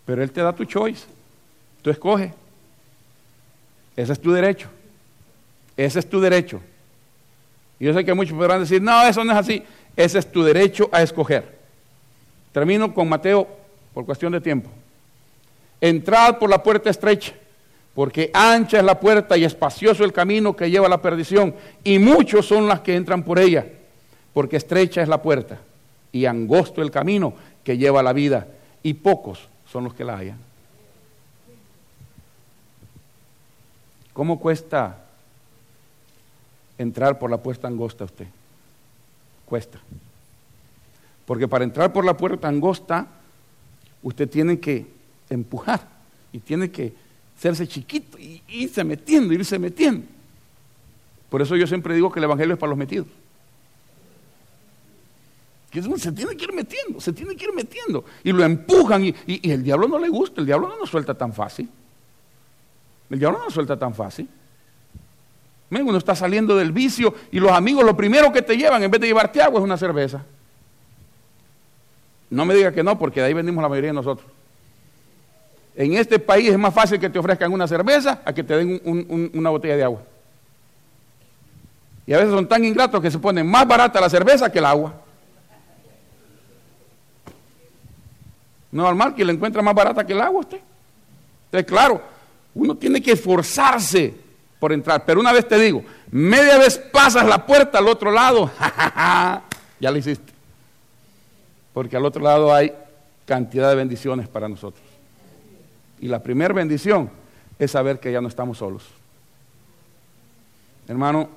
Pero 0.06 0.24
Él 0.24 0.32
te 0.32 0.42
da 0.42 0.54
tu 0.54 0.66
choice. 0.66 1.06
Tú 1.82 1.90
escoges. 1.90 2.32
Ese 3.96 4.14
es 4.14 4.20
tu 4.20 4.32
derecho. 4.32 4.70
Ese 5.78 6.00
es 6.00 6.10
tu 6.10 6.20
derecho. 6.20 6.62
Y 7.80 7.86
yo 7.86 7.94
sé 7.94 8.06
que 8.06 8.14
muchos 8.14 8.38
podrán 8.38 8.62
decir, 8.62 8.82
no, 8.82 9.06
eso 9.06 9.24
no 9.24 9.32
es 9.34 9.38
así. 9.38 9.64
Ese 9.96 10.20
es 10.20 10.32
tu 10.32 10.44
derecho 10.44 10.90
a 10.92 11.02
escoger. 11.02 11.58
Termino 12.52 12.94
con 12.94 13.10
Mateo 13.10 13.48
por 13.94 14.06
cuestión 14.06 14.32
de 14.34 14.42
tiempo. 14.42 14.70
Entrad 15.82 16.38
por 16.38 16.50
la 16.50 16.62
puerta 16.62 16.90
estrecha, 16.90 17.34
porque 17.94 18.32
ancha 18.34 18.78
es 18.78 18.84
la 18.84 19.00
puerta 19.00 19.38
y 19.38 19.46
espacioso 19.46 20.04
el 20.04 20.14
camino 20.14 20.56
que 20.56 20.70
lleva 20.70 20.88
a 20.88 20.90
la 20.90 21.02
perdición, 21.02 21.56
y 21.84 22.00
muchos 22.00 22.46
son 22.46 22.68
las 22.68 22.82
que 22.82 22.96
entran 22.96 23.24
por 23.24 23.40
ella, 23.40 23.66
porque 24.34 24.58
estrecha 24.58 25.02
es 25.02 25.08
la 25.08 25.22
puerta 25.22 25.60
y 26.12 26.26
angosto 26.26 26.82
el 26.82 26.92
camino 26.92 27.34
que 27.64 27.78
lleva 27.78 28.00
a 28.00 28.04
la 28.04 28.14
vida, 28.14 28.48
y 28.84 28.94
pocos 28.94 29.50
son 29.70 29.84
los 29.84 29.94
que 29.94 30.04
la 30.04 30.18
hallan. 30.18 30.40
¿Cómo 34.14 34.40
cuesta 34.40 34.98
entrar 36.78 37.20
por 37.20 37.30
la 37.30 37.38
puerta 37.38 37.68
angosta 37.68 38.06
a 38.06 38.08
usted? 38.08 38.28
Cuesta. 39.46 39.80
Porque 41.26 41.48
para 41.48 41.64
entrar 41.64 41.92
por 41.92 42.06
la 42.06 42.16
puerta 42.16 42.48
angosta, 42.48 43.08
usted 44.04 44.30
tiene 44.30 44.60
que 44.60 44.86
empujar 45.30 45.88
y 46.32 46.40
tiene 46.40 46.70
que 46.70 46.94
hacerse 47.38 47.68
chiquito 47.68 48.18
y 48.18 48.42
irse 48.48 48.84
metiendo, 48.84 49.34
irse 49.34 49.58
metiendo. 49.58 50.06
Por 51.30 51.42
eso 51.42 51.56
yo 51.56 51.68
siempre 51.68 51.96
digo 51.96 52.12
que 52.12 52.20
el 52.20 52.26
Evangelio 52.26 52.54
es 52.54 52.60
para 52.60 52.70
los 52.70 52.78
metidos. 52.78 53.08
Se 55.98 56.12
tiene 56.14 56.38
que 56.38 56.46
ir 56.46 56.54
metiendo, 56.54 57.02
se 57.02 57.12
tiene 57.12 57.36
que 57.36 57.46
ir 57.46 57.54
metiendo. 57.54 58.06
Y 58.24 58.32
lo 58.32 58.46
empujan 58.46 59.04
y, 59.04 59.14
y 59.28 59.52
el 59.52 59.62
diablo 59.62 59.90
no 59.90 60.00
le 60.00 60.08
gusta, 60.08 60.40
el 60.40 60.48
diablo 60.48 60.70
no 60.70 60.78
nos 60.78 60.90
suelta 60.90 61.14
tan 61.16 61.34
fácil. 61.34 61.70
El 63.10 63.20
diablo 63.20 63.40
no 63.40 63.50
suelta 63.50 63.78
tan 63.78 63.94
fácil. 63.94 64.30
Uno 65.70 65.98
está 65.98 66.16
saliendo 66.16 66.56
del 66.56 66.72
vicio 66.72 67.14
y 67.32 67.40
los 67.40 67.52
amigos 67.52 67.84
lo 67.84 67.98
primero 67.98 68.32
que 68.32 68.42
te 68.42 68.56
llevan 68.56 68.84
en 68.84 68.92
vez 68.92 69.02
de 69.02 69.08
llevarte 69.08 69.42
agua 69.42 69.60
es 69.60 69.64
una 69.64 69.78
cerveza. 69.78 70.24
No 72.30 72.46
me 72.46 72.54
diga 72.54 72.72
que 72.72 72.84
no, 72.84 72.98
porque 72.98 73.20
de 73.20 73.28
ahí 73.28 73.34
venimos 73.34 73.62
la 73.62 73.70
mayoría 73.70 73.90
de 73.90 73.96
nosotros. 73.96 74.28
En 75.76 75.94
este 75.94 76.20
país 76.20 76.50
es 76.50 76.58
más 76.58 76.74
fácil 76.74 77.00
que 77.00 77.10
te 77.10 77.20
ofrezcan 77.20 77.52
una 77.52 77.68
cerveza 77.68 78.22
a 78.24 78.34
que 78.34 78.44
te 78.44 78.56
den 78.56 79.32
una 79.34 79.50
botella 79.50 79.76
de 79.76 79.84
agua. 79.84 80.02
Y 82.08 82.14
a 82.14 82.18
veces 82.18 82.32
son 82.32 82.48
tan 82.48 82.64
ingratos 82.64 83.02
que 83.02 83.12
se 83.12 83.20
ponen 83.20 83.48
más 83.48 83.68
barata 83.68 84.00
la 84.00 84.10
cerveza 84.10 84.52
que 84.52 84.60
el 84.60 84.66
agua. 84.66 84.94
No 88.72 88.84
normal 88.84 89.16
que 89.16 89.26
le 89.26 89.34
encuentre 89.34 89.62
más 89.62 89.74
barata 89.74 90.06
que 90.06 90.14
el 90.14 90.22
agua 90.22 90.42
usted. 90.42 90.60
Entonces, 91.46 91.68
claro, 91.68 92.02
uno 92.54 92.76
tiene 92.76 93.02
que 93.02 93.14
esforzarse 93.14 94.25
por 94.60 94.74
entrar. 94.74 95.06
Pero 95.06 95.20
una 95.20 95.32
vez 95.32 95.48
te 95.48 95.58
digo, 95.58 95.84
media 96.12 96.58
vez 96.58 96.78
pasas 96.78 97.26
la 97.28 97.46
puerta 97.46 97.80
al 97.80 97.88
otro 97.88 98.12
lado, 98.12 98.50
ya 99.80 99.92
lo 99.92 99.98
hiciste. 99.98 100.34
Porque 101.74 101.98
al 101.98 102.06
otro 102.06 102.24
lado 102.24 102.54
hay 102.54 102.74
cantidad 103.26 103.70
de 103.70 103.76
bendiciones 103.76 104.28
para 104.28 104.48
nosotros. 104.48 104.84
Y 106.00 106.08
la 106.08 106.22
primera 106.22 106.54
bendición 106.54 107.10
es 107.58 107.72
saber 107.72 108.00
que 108.00 108.12
ya 108.12 108.22
no 108.22 108.28
estamos 108.28 108.58
solos. 108.58 108.84
Hermano, 110.88 111.30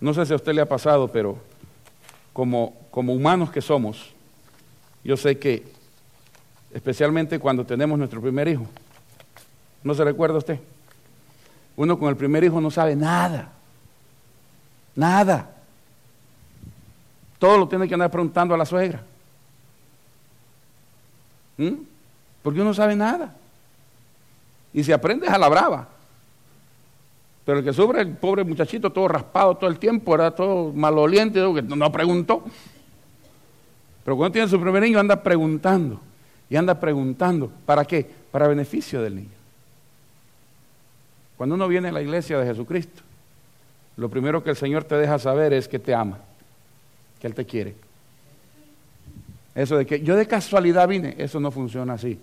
no 0.00 0.14
sé 0.14 0.24
si 0.26 0.32
a 0.32 0.36
usted 0.36 0.52
le 0.52 0.62
ha 0.62 0.68
pasado, 0.68 1.08
pero 1.08 1.36
como, 2.32 2.74
como 2.90 3.12
humanos 3.12 3.50
que 3.50 3.60
somos, 3.60 4.12
yo 5.04 5.16
sé 5.16 5.38
que, 5.38 5.64
especialmente 6.72 7.38
cuando 7.38 7.66
tenemos 7.66 7.98
nuestro 7.98 8.20
primer 8.20 8.48
hijo, 8.48 8.66
¿No 9.84 9.94
se 9.94 10.04
recuerda 10.04 10.38
usted? 10.38 10.58
Uno 11.82 11.98
con 11.98 12.08
el 12.08 12.16
primer 12.16 12.44
hijo 12.44 12.60
no 12.60 12.70
sabe 12.70 12.94
nada. 12.94 13.50
Nada. 14.94 15.50
Todo 17.40 17.58
lo 17.58 17.68
tiene 17.68 17.88
que 17.88 17.94
andar 17.94 18.08
preguntando 18.08 18.54
a 18.54 18.56
la 18.56 18.64
suegra. 18.64 19.02
¿Mm? 21.56 21.72
Porque 22.40 22.60
uno 22.60 22.68
no 22.68 22.74
sabe 22.74 22.94
nada. 22.94 23.34
Y 24.72 24.84
si 24.84 24.92
aprendes 24.92 25.28
a 25.28 25.38
la 25.38 25.48
brava. 25.48 25.88
Pero 27.44 27.58
el 27.58 27.64
que 27.64 27.72
sufre, 27.72 28.02
el 28.02 28.16
pobre 28.16 28.44
muchachito, 28.44 28.92
todo 28.92 29.08
raspado 29.08 29.56
todo 29.56 29.68
el 29.68 29.80
tiempo, 29.80 30.14
era 30.14 30.30
todo 30.30 30.72
maloliente, 30.72 31.40
no 31.40 31.90
preguntó. 31.90 32.44
Pero 34.04 34.16
cuando 34.16 34.34
tiene 34.34 34.46
su 34.46 34.60
primer 34.60 34.84
niño 34.84 35.00
anda 35.00 35.20
preguntando. 35.20 36.00
Y 36.48 36.54
anda 36.54 36.78
preguntando. 36.78 37.50
¿Para 37.66 37.84
qué? 37.84 38.08
Para 38.30 38.46
beneficio 38.46 39.02
del 39.02 39.16
niño. 39.16 39.41
Cuando 41.42 41.56
uno 41.56 41.66
viene 41.66 41.88
a 41.88 41.90
la 41.92 42.00
iglesia 42.00 42.38
de 42.38 42.46
Jesucristo, 42.46 43.02
lo 43.96 44.08
primero 44.08 44.44
que 44.44 44.50
el 44.50 44.54
Señor 44.54 44.84
te 44.84 44.94
deja 44.94 45.18
saber 45.18 45.52
es 45.52 45.66
que 45.66 45.80
te 45.80 45.92
ama, 45.92 46.18
que 47.20 47.26
Él 47.26 47.34
te 47.34 47.44
quiere. 47.44 47.74
Eso 49.52 49.76
de 49.76 49.84
que 49.84 50.00
yo 50.02 50.14
de 50.14 50.28
casualidad 50.28 50.86
vine, 50.86 51.16
eso 51.18 51.40
no 51.40 51.50
funciona 51.50 51.94
así. 51.94 52.16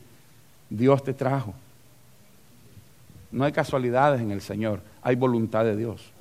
Dios 0.70 1.04
te 1.04 1.14
trajo. 1.14 1.54
No 3.30 3.44
hay 3.44 3.52
casualidades 3.52 4.22
en 4.22 4.32
el 4.32 4.40
Señor, 4.40 4.80
hay 5.02 5.18
voluntad 5.18 5.66
de 5.66 5.76
Dios. 5.76 6.14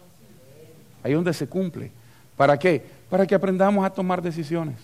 Ahí 1.05 1.13
donde 1.13 1.33
se 1.35 1.47
cumple. 1.47 1.93
¿Para 2.37 2.59
qué? 2.59 2.85
Para 3.09 3.29
que 3.29 3.37
aprendamos 3.37 3.87
a 3.87 3.91
tomar 3.91 4.21
decisiones. 4.21 4.75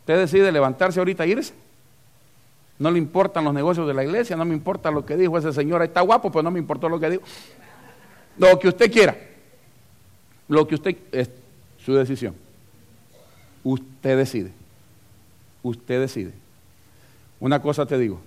Usted 0.00 0.16
decide 0.16 0.50
levantarse 0.50 0.98
ahorita 0.98 1.24
e 1.24 1.28
irse. 1.28 1.52
No 2.78 2.90
le 2.90 2.98
importan 2.98 3.44
los 3.44 3.54
negocios 3.54 3.86
de 3.86 3.94
la 3.94 4.04
iglesia, 4.04 4.36
no 4.36 4.44
me 4.44 4.54
importa 4.54 4.90
lo 4.90 5.04
que 5.06 5.16
dijo 5.16 5.38
ese 5.38 5.52
señor, 5.52 5.82
está 5.82 6.00
guapo, 6.00 6.30
pero 6.30 6.42
no 6.42 6.50
me 6.50 6.58
importó 6.58 6.88
lo 6.88 6.98
que 6.98 7.10
dijo. 7.10 7.22
Lo 8.38 8.58
que 8.58 8.68
usted 8.68 8.90
quiera. 8.90 9.16
Lo 10.48 10.66
que 10.66 10.74
usted 10.74 10.96
es 11.12 11.30
su 11.84 11.94
decisión. 11.94 12.34
Usted 13.62 14.16
decide. 14.16 14.52
Usted 15.62 16.00
decide. 16.00 16.32
Una 17.40 17.60
cosa 17.60 17.86
te 17.86 17.98
digo. 17.98 18.20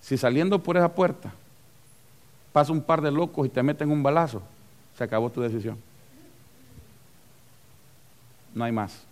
Si 0.00 0.16
saliendo 0.16 0.62
por 0.62 0.76
esa 0.76 0.94
puerta 0.94 1.32
pasa 2.52 2.72
un 2.72 2.82
par 2.82 3.00
de 3.00 3.10
locos 3.10 3.46
y 3.46 3.50
te 3.50 3.62
meten 3.62 3.90
un 3.90 4.02
balazo, 4.02 4.42
se 4.96 5.04
acabó 5.04 5.30
tu 5.30 5.40
decisión. 5.40 5.78
No 8.54 8.64
hay 8.64 8.72
más. 8.72 9.02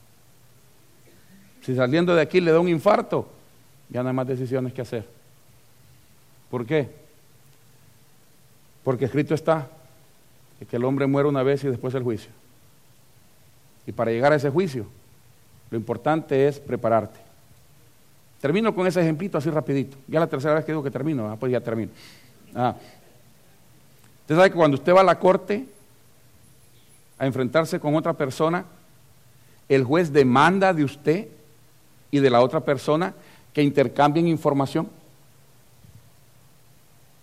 Si 1.62 1.74
saliendo 1.74 2.14
de 2.14 2.22
aquí 2.22 2.40
le 2.40 2.50
da 2.50 2.60
un 2.60 2.68
infarto, 2.68 3.28
ya 3.90 4.02
no 4.02 4.08
hay 4.08 4.14
más 4.14 4.26
decisiones 4.26 4.72
que 4.72 4.82
hacer. 4.82 5.06
¿Por 6.50 6.66
qué? 6.66 6.88
Porque 8.84 9.04
escrito 9.04 9.34
está 9.34 9.68
que 10.68 10.76
el 10.76 10.84
hombre 10.84 11.06
muere 11.06 11.28
una 11.28 11.42
vez 11.42 11.62
y 11.64 11.68
después 11.68 11.94
el 11.94 12.02
juicio. 12.02 12.30
Y 13.86 13.92
para 13.92 14.10
llegar 14.10 14.32
a 14.32 14.36
ese 14.36 14.50
juicio, 14.50 14.86
lo 15.70 15.78
importante 15.78 16.48
es 16.48 16.58
prepararte. 16.58 17.20
Termino 18.40 18.74
con 18.74 18.86
ese 18.86 19.00
ejemplito 19.00 19.38
así 19.38 19.50
rapidito. 19.50 19.96
Ya 20.06 20.20
la 20.20 20.26
tercera 20.26 20.54
vez 20.54 20.64
que 20.64 20.72
digo 20.72 20.82
que 20.82 20.90
termino, 20.90 21.36
pues 21.38 21.52
ya 21.52 21.60
termino. 21.60 21.90
Ah. 22.54 22.74
Usted 24.22 24.36
sabe 24.36 24.50
que 24.50 24.56
cuando 24.56 24.76
usted 24.76 24.94
va 24.94 25.00
a 25.00 25.04
la 25.04 25.18
corte 25.18 25.66
a 27.18 27.26
enfrentarse 27.26 27.80
con 27.80 27.94
otra 27.94 28.12
persona, 28.12 28.64
el 29.68 29.84
juez 29.84 30.12
demanda 30.12 30.72
de 30.72 30.84
usted 30.84 31.28
y 32.10 32.20
de 32.20 32.30
la 32.30 32.40
otra 32.40 32.60
persona 32.60 33.14
que 33.58 33.64
intercambien 33.64 34.28
información. 34.28 34.88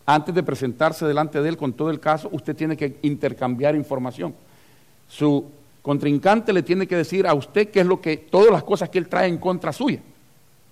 Antes 0.06 0.36
de 0.36 0.44
presentarse 0.44 1.06
delante 1.06 1.42
de 1.42 1.48
él 1.48 1.56
con 1.56 1.72
todo 1.72 1.90
el 1.90 2.02
caso, 2.02 2.28
usted 2.30 2.54
tiene 2.54 2.76
que 2.76 2.98
intercambiar 3.04 3.74
información. 3.74 4.36
Su 5.08 5.46
contrincante 5.82 6.52
le 6.52 6.62
tiene 6.62 6.88
que 6.88 6.98
decir 6.98 7.26
a 7.26 7.34
usted 7.34 7.70
qué 7.70 7.80
es 7.80 7.86
lo 7.86 8.02
que, 8.02 8.18
todas 8.18 8.52
las 8.52 8.66
cosas 8.66 8.90
que 8.90 8.98
él 8.98 9.08
trae 9.08 9.30
en 9.30 9.38
contra 9.38 9.72
suya, 9.72 10.02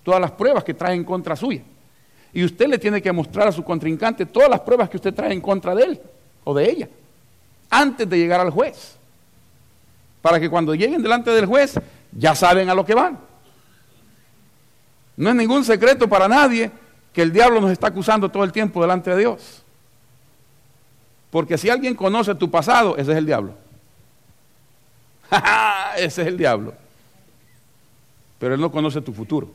todas 0.02 0.20
las 0.20 0.32
pruebas 0.32 0.64
que 0.64 0.74
trae 0.74 0.94
en 0.94 1.02
contra 1.02 1.34
suya. 1.34 1.62
Y 2.34 2.44
usted 2.44 2.68
le 2.68 2.76
tiene 2.76 3.00
que 3.00 3.10
mostrar 3.10 3.48
a 3.48 3.52
su 3.52 3.64
contrincante 3.64 4.26
todas 4.26 4.50
las 4.50 4.60
pruebas 4.60 4.90
que 4.90 4.98
usted 4.98 5.14
trae 5.14 5.32
en 5.32 5.40
contra 5.40 5.74
de 5.74 5.82
él 5.82 6.00
o 6.44 6.52
de 6.52 6.70
ella, 6.70 6.88
antes 7.70 8.06
de 8.06 8.18
llegar 8.18 8.38
al 8.38 8.50
juez. 8.50 8.98
Para 10.20 10.38
que 10.38 10.50
cuando 10.50 10.74
lleguen 10.74 11.02
delante 11.02 11.30
del 11.30 11.46
juez, 11.46 11.80
ya 12.12 12.34
saben 12.34 12.68
a 12.68 12.74
lo 12.74 12.84
que 12.84 12.94
van. 12.94 13.18
No 15.16 15.30
es 15.30 15.36
ningún 15.36 15.64
secreto 15.64 16.08
para 16.08 16.28
nadie 16.28 16.70
que 17.12 17.22
el 17.22 17.32
diablo 17.32 17.60
nos 17.60 17.70
está 17.70 17.86
acusando 17.86 18.28
todo 18.28 18.42
el 18.42 18.52
tiempo 18.52 18.80
delante 18.80 19.10
de 19.10 19.18
Dios. 19.18 19.62
Porque 21.30 21.56
si 21.56 21.70
alguien 21.70 21.94
conoce 21.94 22.34
tu 22.34 22.50
pasado, 22.50 22.96
ese 22.96 23.12
es 23.12 23.18
el 23.18 23.26
diablo. 23.26 23.54
ese 25.96 26.22
es 26.22 26.28
el 26.28 26.36
diablo. 26.36 26.74
Pero 28.38 28.54
él 28.54 28.60
no 28.60 28.70
conoce 28.70 29.00
tu 29.00 29.12
futuro. 29.12 29.50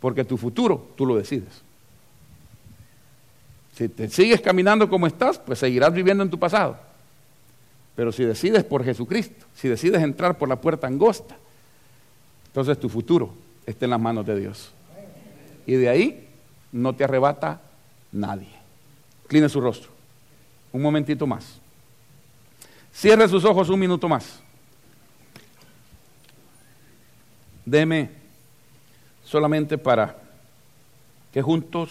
Porque 0.00 0.24
tu 0.24 0.36
futuro 0.36 0.88
tú 0.96 1.04
lo 1.04 1.16
decides. 1.16 1.62
Si 3.74 3.88
te 3.88 4.08
sigues 4.08 4.40
caminando 4.40 4.88
como 4.88 5.06
estás, 5.06 5.38
pues 5.38 5.58
seguirás 5.58 5.92
viviendo 5.92 6.22
en 6.22 6.30
tu 6.30 6.38
pasado. 6.38 6.78
Pero 7.96 8.12
si 8.12 8.24
decides 8.24 8.62
por 8.64 8.84
Jesucristo, 8.84 9.46
si 9.54 9.68
decides 9.68 10.02
entrar 10.02 10.38
por 10.38 10.48
la 10.48 10.56
puerta 10.56 10.86
angosta, 10.86 11.36
entonces 12.46 12.78
tu 12.78 12.88
futuro 12.88 13.32
está 13.66 13.86
en 13.86 13.90
las 13.90 14.00
manos 14.00 14.26
de 14.26 14.38
Dios. 14.38 14.72
Y 15.66 15.74
de 15.74 15.88
ahí 15.88 16.28
no 16.72 16.94
te 16.94 17.04
arrebata 17.04 17.60
nadie. 18.12 18.48
Cline 19.26 19.48
su 19.48 19.60
rostro. 19.60 19.90
Un 20.72 20.82
momentito 20.82 21.26
más. 21.26 21.60
Cierre 22.92 23.28
sus 23.28 23.44
ojos 23.44 23.68
un 23.68 23.78
minuto 23.78 24.08
más. 24.08 24.40
Deme 27.64 28.10
solamente 29.24 29.78
para 29.78 30.16
que 31.32 31.40
juntos 31.40 31.90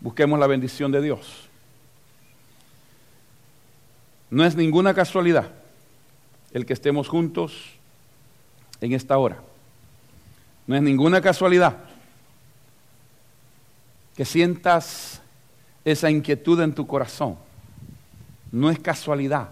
busquemos 0.00 0.38
la 0.38 0.46
bendición 0.46 0.90
de 0.90 1.00
Dios. 1.00 1.48
No 4.30 4.44
es 4.44 4.56
ninguna 4.56 4.94
casualidad 4.94 5.52
el 6.52 6.66
que 6.66 6.72
estemos 6.72 7.08
juntos 7.08 7.70
en 8.80 8.92
esta 8.92 9.16
hora. 9.18 9.38
No 10.66 10.76
es 10.76 10.82
ninguna 10.82 11.20
casualidad 11.20 11.76
que 14.16 14.24
sientas 14.24 15.20
esa 15.84 16.10
inquietud 16.10 16.60
en 16.60 16.74
tu 16.74 16.86
corazón. 16.86 17.36
No 18.52 18.70
es 18.70 18.78
casualidad, 18.78 19.48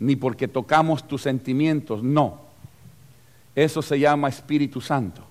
ni 0.00 0.16
porque 0.16 0.48
tocamos 0.48 1.06
tus 1.06 1.22
sentimientos, 1.22 2.02
no. 2.02 2.40
Eso 3.54 3.82
se 3.82 3.98
llama 3.98 4.28
Espíritu 4.28 4.80
Santo. 4.80 5.22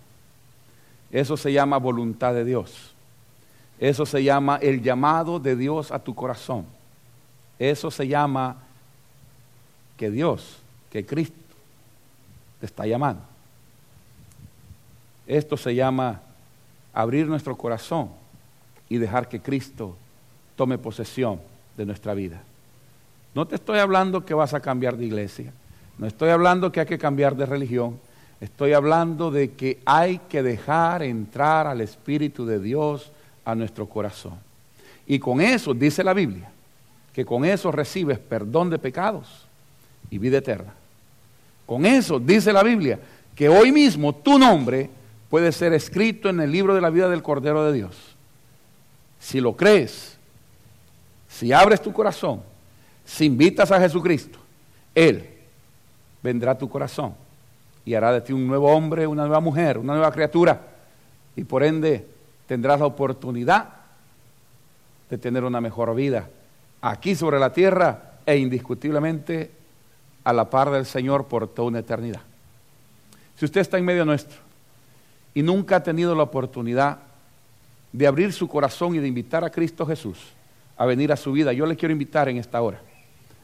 Eso 1.11 1.37
se 1.37 1.51
llama 1.51 1.77
voluntad 1.77 2.33
de 2.33 2.45
Dios. 2.45 2.93
Eso 3.79 4.05
se 4.05 4.23
llama 4.23 4.57
el 4.61 4.81
llamado 4.81 5.39
de 5.39 5.55
Dios 5.55 5.91
a 5.91 5.99
tu 5.99 6.15
corazón. 6.15 6.65
Eso 7.59 7.91
se 7.91 8.07
llama 8.07 8.57
que 9.97 10.09
Dios, 10.09 10.57
que 10.91 11.05
Cristo 11.05 11.35
te 12.59 12.65
está 12.65 12.85
llamando. 12.85 13.21
Esto 15.27 15.57
se 15.57 15.75
llama 15.75 16.21
abrir 16.93 17.27
nuestro 17.27 17.55
corazón 17.57 18.09
y 18.89 18.97
dejar 18.97 19.27
que 19.27 19.41
Cristo 19.41 19.95
tome 20.55 20.77
posesión 20.77 21.39
de 21.75 21.85
nuestra 21.85 22.13
vida. 22.13 22.41
No 23.35 23.45
te 23.45 23.55
estoy 23.55 23.79
hablando 23.79 24.25
que 24.25 24.33
vas 24.33 24.53
a 24.53 24.61
cambiar 24.61 24.97
de 24.97 25.05
iglesia, 25.05 25.53
no 25.97 26.07
estoy 26.07 26.29
hablando 26.29 26.71
que 26.71 26.79
hay 26.79 26.85
que 26.85 26.97
cambiar 26.97 27.35
de 27.35 27.45
religión, 27.45 27.99
estoy 28.39 28.73
hablando 28.73 29.29
de 29.29 29.51
que 29.51 29.79
hay 29.85 30.19
que 30.29 30.41
dejar 30.41 31.03
entrar 31.03 31.67
al 31.67 31.81
Espíritu 31.81 32.45
de 32.45 32.59
Dios 32.59 33.11
a 33.45 33.53
nuestro 33.53 33.87
corazón. 33.87 34.35
Y 35.05 35.19
con 35.19 35.41
eso, 35.41 35.73
dice 35.73 36.03
la 36.03 36.13
Biblia, 36.13 36.49
que 37.13 37.25
con 37.25 37.45
eso 37.45 37.71
recibes 37.71 38.19
perdón 38.19 38.69
de 38.69 38.79
pecados 38.79 39.45
y 40.09 40.17
vida 40.17 40.37
eterna. 40.37 40.73
Con 41.65 41.85
eso, 41.85 42.19
dice 42.19 42.53
la 42.53 42.63
Biblia, 42.63 42.99
que 43.35 43.49
hoy 43.49 43.71
mismo 43.71 44.15
tu 44.15 44.39
nombre 44.39 44.89
puede 45.29 45.51
ser 45.51 45.73
escrito 45.73 46.29
en 46.29 46.39
el 46.39 46.51
libro 46.51 46.73
de 46.75 46.81
la 46.81 46.89
vida 46.89 47.09
del 47.09 47.23
Cordero 47.23 47.65
de 47.65 47.73
Dios. 47.73 48.15
Si 49.19 49.41
lo 49.41 49.55
crees, 49.55 50.17
si 51.27 51.51
abres 51.51 51.81
tu 51.81 51.91
corazón, 51.91 52.41
si 53.05 53.25
invitas 53.25 53.71
a 53.71 53.79
Jesucristo, 53.79 54.39
Él 54.95 55.29
vendrá 56.23 56.51
a 56.51 56.57
tu 56.57 56.69
corazón 56.69 57.13
y 57.85 57.93
hará 57.93 58.11
de 58.11 58.21
ti 58.21 58.33
un 58.33 58.47
nuevo 58.47 58.71
hombre, 58.71 59.07
una 59.07 59.23
nueva 59.23 59.39
mujer, 59.39 59.77
una 59.77 59.93
nueva 59.93 60.11
criatura. 60.11 60.61
Y 61.35 61.43
por 61.43 61.63
ende 61.63 62.05
tendrás 62.47 62.79
la 62.79 62.85
oportunidad 62.85 63.69
de 65.09 65.17
tener 65.17 65.43
una 65.43 65.61
mejor 65.61 65.95
vida 65.95 66.29
aquí 66.81 67.15
sobre 67.15 67.39
la 67.39 67.53
tierra 67.53 68.19
e 68.25 68.37
indiscutiblemente 68.37 69.51
a 70.23 70.33
la 70.33 70.49
par 70.49 70.69
del 70.69 70.85
Señor 70.85 71.27
por 71.27 71.47
toda 71.47 71.69
una 71.69 71.79
eternidad. 71.79 72.21
Si 73.37 73.45
usted 73.45 73.61
está 73.61 73.77
en 73.77 73.85
medio 73.85 74.03
nuestro 74.03 74.46
y 75.37 75.43
nunca 75.43 75.75
ha 75.75 75.83
tenido 75.83 76.15
la 76.15 76.23
oportunidad 76.23 76.97
de 77.91 78.07
abrir 78.07 78.33
su 78.33 78.47
corazón 78.47 78.95
y 78.95 78.97
de 78.97 79.07
invitar 79.07 79.43
a 79.43 79.51
Cristo 79.51 79.85
Jesús 79.85 80.17
a 80.75 80.83
venir 80.87 81.11
a 81.11 81.15
su 81.15 81.31
vida, 81.31 81.53
yo 81.53 81.67
le 81.67 81.75
quiero 81.75 81.91
invitar 81.91 82.27
en 82.27 82.37
esta 82.37 82.59
hora. 82.59 82.81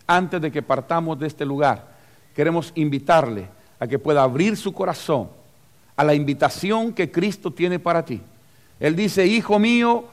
Antes 0.07 0.41
de 0.41 0.51
que 0.51 0.63
partamos 0.63 1.19
de 1.19 1.27
este 1.27 1.45
lugar, 1.45 1.93
queremos 2.35 2.71
invitarle 2.73 3.47
a 3.79 3.85
que 3.85 3.99
pueda 3.99 4.23
abrir 4.23 4.57
su 4.57 4.73
corazón 4.73 5.29
a 5.95 6.03
la 6.03 6.15
invitación 6.15 6.93
que 6.93 7.11
Cristo 7.11 7.51
tiene 7.51 7.77
para 7.77 8.03
ti. 8.03 8.19
Él 8.79 8.95
dice, 8.95 9.27
Hijo 9.27 9.59
mío, 9.59 10.05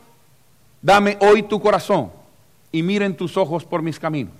dame 0.82 1.16
hoy 1.22 1.44
tu 1.44 1.62
corazón 1.62 2.10
y 2.70 2.82
miren 2.82 3.16
tus 3.16 3.38
ojos 3.38 3.64
por 3.64 3.80
mis 3.80 3.98
caminos. 3.98 4.34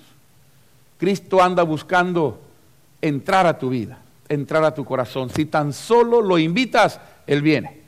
Cristo 0.99 1.43
anda 1.43 1.63
buscando 1.63 2.39
entrar 3.01 3.47
a 3.47 3.59
tu 3.59 3.71
vida, 3.71 3.99
entrar 4.31 4.65
a 4.65 4.73
tu 4.73 4.85
corazón. 4.85 5.29
Si 5.29 5.45
tan 5.45 5.75
solo 5.75 6.23
lo 6.23 6.39
invitas, 6.39 6.99
él 7.27 7.43
viene. 7.43 7.81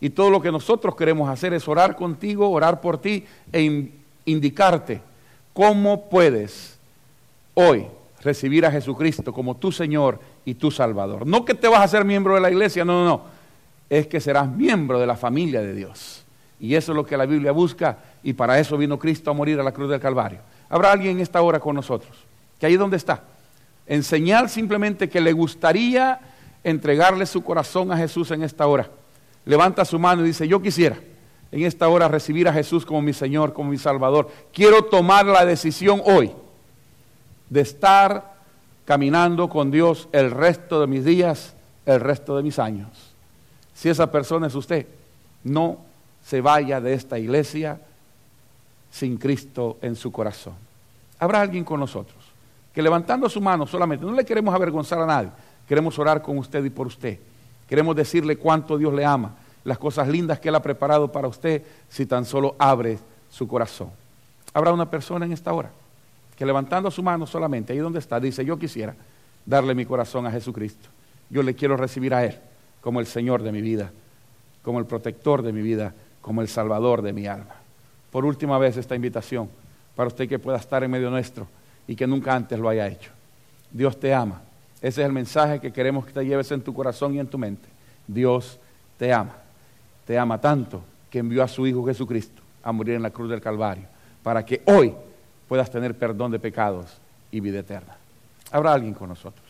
Y 0.00 0.10
todo 0.10 0.30
lo 0.30 0.40
que 0.40 0.52
nosotros 0.52 0.94
queremos 0.94 1.28
hacer 1.28 1.52
es 1.54 1.66
orar 1.66 1.96
contigo, 1.96 2.48
orar 2.48 2.80
por 2.80 2.98
ti 2.98 3.24
e 3.52 3.90
indicarte 4.26 5.00
cómo 5.52 6.08
puedes 6.08 6.78
hoy 7.54 7.86
recibir 8.22 8.64
a 8.64 8.70
Jesucristo 8.70 9.32
como 9.32 9.56
tu 9.56 9.72
Señor 9.72 10.20
y 10.44 10.54
tu 10.54 10.70
Salvador. 10.70 11.26
No 11.26 11.44
que 11.44 11.54
te 11.54 11.66
vas 11.66 11.80
a 11.80 11.88
ser 11.88 12.04
miembro 12.04 12.34
de 12.34 12.40
la 12.40 12.50
iglesia, 12.50 12.84
no, 12.84 13.04
no, 13.04 13.08
no. 13.08 13.22
Es 13.90 14.06
que 14.06 14.20
serás 14.20 14.48
miembro 14.48 15.00
de 15.00 15.06
la 15.06 15.16
familia 15.16 15.62
de 15.62 15.74
Dios. 15.74 16.22
Y 16.60 16.74
eso 16.74 16.92
es 16.92 16.96
lo 16.96 17.06
que 17.06 17.16
la 17.16 17.26
Biblia 17.26 17.52
busca 17.52 17.98
y 18.22 18.34
para 18.34 18.58
eso 18.60 18.76
vino 18.76 18.98
Cristo 18.98 19.30
a 19.30 19.34
morir 19.34 19.58
a 19.58 19.62
la 19.62 19.72
cruz 19.72 19.88
del 19.88 20.00
Calvario. 20.00 20.40
Habrá 20.68 20.92
alguien 20.92 21.16
en 21.16 21.22
esta 21.22 21.40
hora 21.40 21.58
con 21.58 21.74
nosotros, 21.74 22.16
que 22.60 22.66
ahí 22.66 22.76
donde 22.76 22.98
está, 22.98 23.22
en 23.88 24.02
señal 24.02 24.50
simplemente 24.50 25.08
que 25.08 25.20
le 25.20 25.32
gustaría 25.32 26.20
entregarle 26.62 27.24
su 27.24 27.42
corazón 27.42 27.90
a 27.90 27.96
Jesús 27.96 28.30
en 28.30 28.42
esta 28.42 28.66
hora. 28.66 28.90
Levanta 29.46 29.84
su 29.84 29.98
mano 29.98 30.22
y 30.22 30.26
dice, 30.26 30.46
yo 30.46 30.60
quisiera 30.60 30.98
en 31.50 31.62
esta 31.62 31.88
hora 31.88 32.06
recibir 32.06 32.46
a 32.46 32.52
Jesús 32.52 32.84
como 32.84 33.00
mi 33.00 33.14
Señor, 33.14 33.54
como 33.54 33.70
mi 33.70 33.78
Salvador. 33.78 34.30
Quiero 34.52 34.84
tomar 34.84 35.24
la 35.24 35.46
decisión 35.46 36.02
hoy 36.04 36.32
de 37.48 37.62
estar 37.62 38.34
caminando 38.84 39.48
con 39.48 39.70
Dios 39.70 40.08
el 40.12 40.30
resto 40.30 40.82
de 40.82 40.86
mis 40.86 41.04
días, 41.04 41.54
el 41.86 42.00
resto 42.00 42.36
de 42.36 42.42
mis 42.42 42.58
años. 42.58 42.88
Si 43.72 43.88
esa 43.88 44.10
persona 44.10 44.48
es 44.48 44.54
usted, 44.54 44.86
no 45.44 45.78
se 46.22 46.42
vaya 46.42 46.82
de 46.82 46.92
esta 46.92 47.18
iglesia 47.18 47.80
sin 48.90 49.16
Cristo 49.16 49.78
en 49.80 49.96
su 49.96 50.12
corazón. 50.12 50.54
Habrá 51.18 51.40
alguien 51.40 51.64
con 51.64 51.80
nosotros 51.80 52.17
que 52.78 52.82
levantando 52.82 53.28
su 53.28 53.40
mano 53.40 53.66
solamente, 53.66 54.06
no 54.06 54.12
le 54.12 54.24
queremos 54.24 54.54
avergonzar 54.54 55.00
a 55.00 55.04
nadie, 55.04 55.30
queremos 55.66 55.98
orar 55.98 56.22
con 56.22 56.38
usted 56.38 56.64
y 56.64 56.70
por 56.70 56.86
usted. 56.86 57.18
Queremos 57.68 57.96
decirle 57.96 58.36
cuánto 58.36 58.78
Dios 58.78 58.94
le 58.94 59.04
ama, 59.04 59.34
las 59.64 59.78
cosas 59.78 60.06
lindas 60.06 60.38
que 60.38 60.48
Él 60.48 60.54
ha 60.54 60.62
preparado 60.62 61.10
para 61.10 61.26
usted 61.26 61.64
si 61.88 62.06
tan 62.06 62.24
solo 62.24 62.54
abre 62.56 63.00
su 63.30 63.48
corazón. 63.48 63.90
Habrá 64.54 64.72
una 64.72 64.88
persona 64.88 65.26
en 65.26 65.32
esta 65.32 65.52
hora 65.52 65.72
que 66.36 66.46
levantando 66.46 66.88
su 66.88 67.02
mano 67.02 67.26
solamente, 67.26 67.72
ahí 67.72 67.80
donde 67.80 67.98
está, 67.98 68.20
dice, 68.20 68.44
yo 68.44 68.56
quisiera 68.56 68.94
darle 69.44 69.74
mi 69.74 69.84
corazón 69.84 70.24
a 70.28 70.30
Jesucristo. 70.30 70.88
Yo 71.30 71.42
le 71.42 71.56
quiero 71.56 71.76
recibir 71.76 72.14
a 72.14 72.24
Él 72.24 72.38
como 72.80 73.00
el 73.00 73.08
Señor 73.08 73.42
de 73.42 73.50
mi 73.50 73.60
vida, 73.60 73.90
como 74.62 74.78
el 74.78 74.86
protector 74.86 75.42
de 75.42 75.52
mi 75.52 75.62
vida, 75.62 75.94
como 76.20 76.42
el 76.42 76.48
Salvador 76.48 77.02
de 77.02 77.12
mi 77.12 77.26
alma. 77.26 77.56
Por 78.12 78.24
última 78.24 78.56
vez 78.56 78.76
esta 78.76 78.94
invitación 78.94 79.50
para 79.96 80.06
usted 80.06 80.28
que 80.28 80.38
pueda 80.38 80.58
estar 80.58 80.84
en 80.84 80.92
medio 80.92 81.10
nuestro 81.10 81.48
y 81.88 81.96
que 81.96 82.06
nunca 82.06 82.34
antes 82.34 82.56
lo 82.58 82.68
haya 82.68 82.86
hecho. 82.86 83.10
Dios 83.72 83.98
te 83.98 84.14
ama. 84.14 84.42
Ese 84.80 85.00
es 85.00 85.06
el 85.06 85.12
mensaje 85.12 85.58
que 85.58 85.72
queremos 85.72 86.06
que 86.06 86.12
te 86.12 86.24
lleves 86.24 86.52
en 86.52 86.60
tu 86.60 86.72
corazón 86.72 87.14
y 87.14 87.18
en 87.18 87.26
tu 87.26 87.38
mente. 87.38 87.68
Dios 88.06 88.60
te 88.96 89.12
ama. 89.12 89.34
Te 90.06 90.16
ama 90.16 90.40
tanto 90.40 90.82
que 91.10 91.18
envió 91.18 91.42
a 91.42 91.48
su 91.48 91.66
Hijo 91.66 91.84
Jesucristo 91.84 92.42
a 92.62 92.70
morir 92.70 92.94
en 92.94 93.02
la 93.02 93.10
cruz 93.10 93.30
del 93.30 93.40
Calvario 93.40 93.84
para 94.22 94.44
que 94.44 94.62
hoy 94.66 94.94
puedas 95.48 95.70
tener 95.70 95.96
perdón 95.96 96.30
de 96.30 96.38
pecados 96.38 96.98
y 97.32 97.40
vida 97.40 97.60
eterna. 97.60 97.96
Habrá 98.50 98.74
alguien 98.74 98.94
con 98.94 99.08
nosotros. 99.08 99.46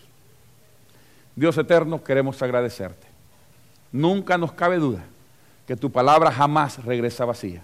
Dios 1.35 1.59
eterno, 1.59 2.03
queremos 2.03 2.41
agradecerte. 2.43 3.07
Nunca 3.93 4.39
nos 4.39 4.53
cabe 4.53 4.79
duda 4.79 5.05
que 5.67 5.77
tu 5.77 5.91
palabra 5.91 6.31
jamás 6.31 6.85
regresa 6.85 7.25
vacía. 7.25 7.63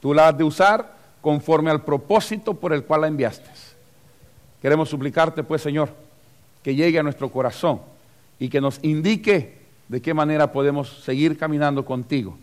Tú 0.00 0.14
la 0.14 0.28
has 0.28 0.38
de 0.38 0.44
usar 0.44 0.94
conforme 1.20 1.70
al 1.70 1.82
propósito 1.82 2.54
por 2.54 2.72
el 2.72 2.84
cual 2.84 3.02
la 3.02 3.08
enviaste. 3.08 3.67
Queremos 4.60 4.88
suplicarte, 4.88 5.42
pues, 5.42 5.62
Señor, 5.62 5.90
que 6.62 6.74
llegue 6.74 6.98
a 6.98 7.02
nuestro 7.02 7.30
corazón 7.30 7.80
y 8.38 8.48
que 8.48 8.60
nos 8.60 8.78
indique 8.82 9.58
de 9.88 10.02
qué 10.02 10.14
manera 10.14 10.52
podemos 10.52 11.02
seguir 11.02 11.38
caminando 11.38 11.84
contigo, 11.84 12.36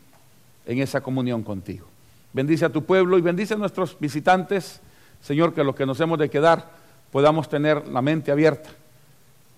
en 0.66 0.80
esa 0.80 1.02
comunión 1.02 1.44
contigo. 1.44 1.86
Bendice 2.34 2.66
a 2.66 2.70
tu 2.70 2.84
pueblo 2.84 3.18
y 3.18 3.22
bendice 3.22 3.54
a 3.54 3.58
nuestros 3.58 3.98
visitantes, 4.00 4.82
Señor, 5.22 5.54
que 5.54 5.64
los 5.64 5.76
que 5.76 5.86
nos 5.86 6.00
hemos 6.00 6.20
de 6.20 6.30
quedar 6.30 6.70
podamos 7.12 7.48
tener 7.48 7.88
la 7.88 8.02
mente 8.02 8.32
abierta 8.32 8.70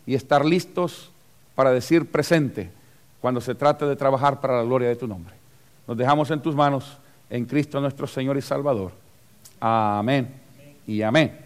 y 0.06 0.16
estar 0.16 0.46
listos 0.46 1.10
para 1.56 1.72
decir 1.72 2.12
presente 2.12 2.70
cuando 3.20 3.42
se 3.42 3.56
trate 3.56 3.86
de 3.86 3.96
trabajar 3.96 4.40
para 4.40 4.58
la 4.58 4.64
gloria 4.64 4.90
de 4.90 4.96
tu 4.96 5.08
nombre. 5.08 5.34
Nos 5.88 5.98
dejamos 5.98 6.30
en 6.30 6.42
tus 6.42 6.56
manos, 6.56 6.98
en 7.30 7.46
Cristo 7.46 7.82
nuestro 7.82 8.06
Señor 8.06 8.38
y 8.38 8.42
Salvador. 8.42 8.92
Amén 9.60 10.32
y 10.86 11.02
amén. 11.02 11.40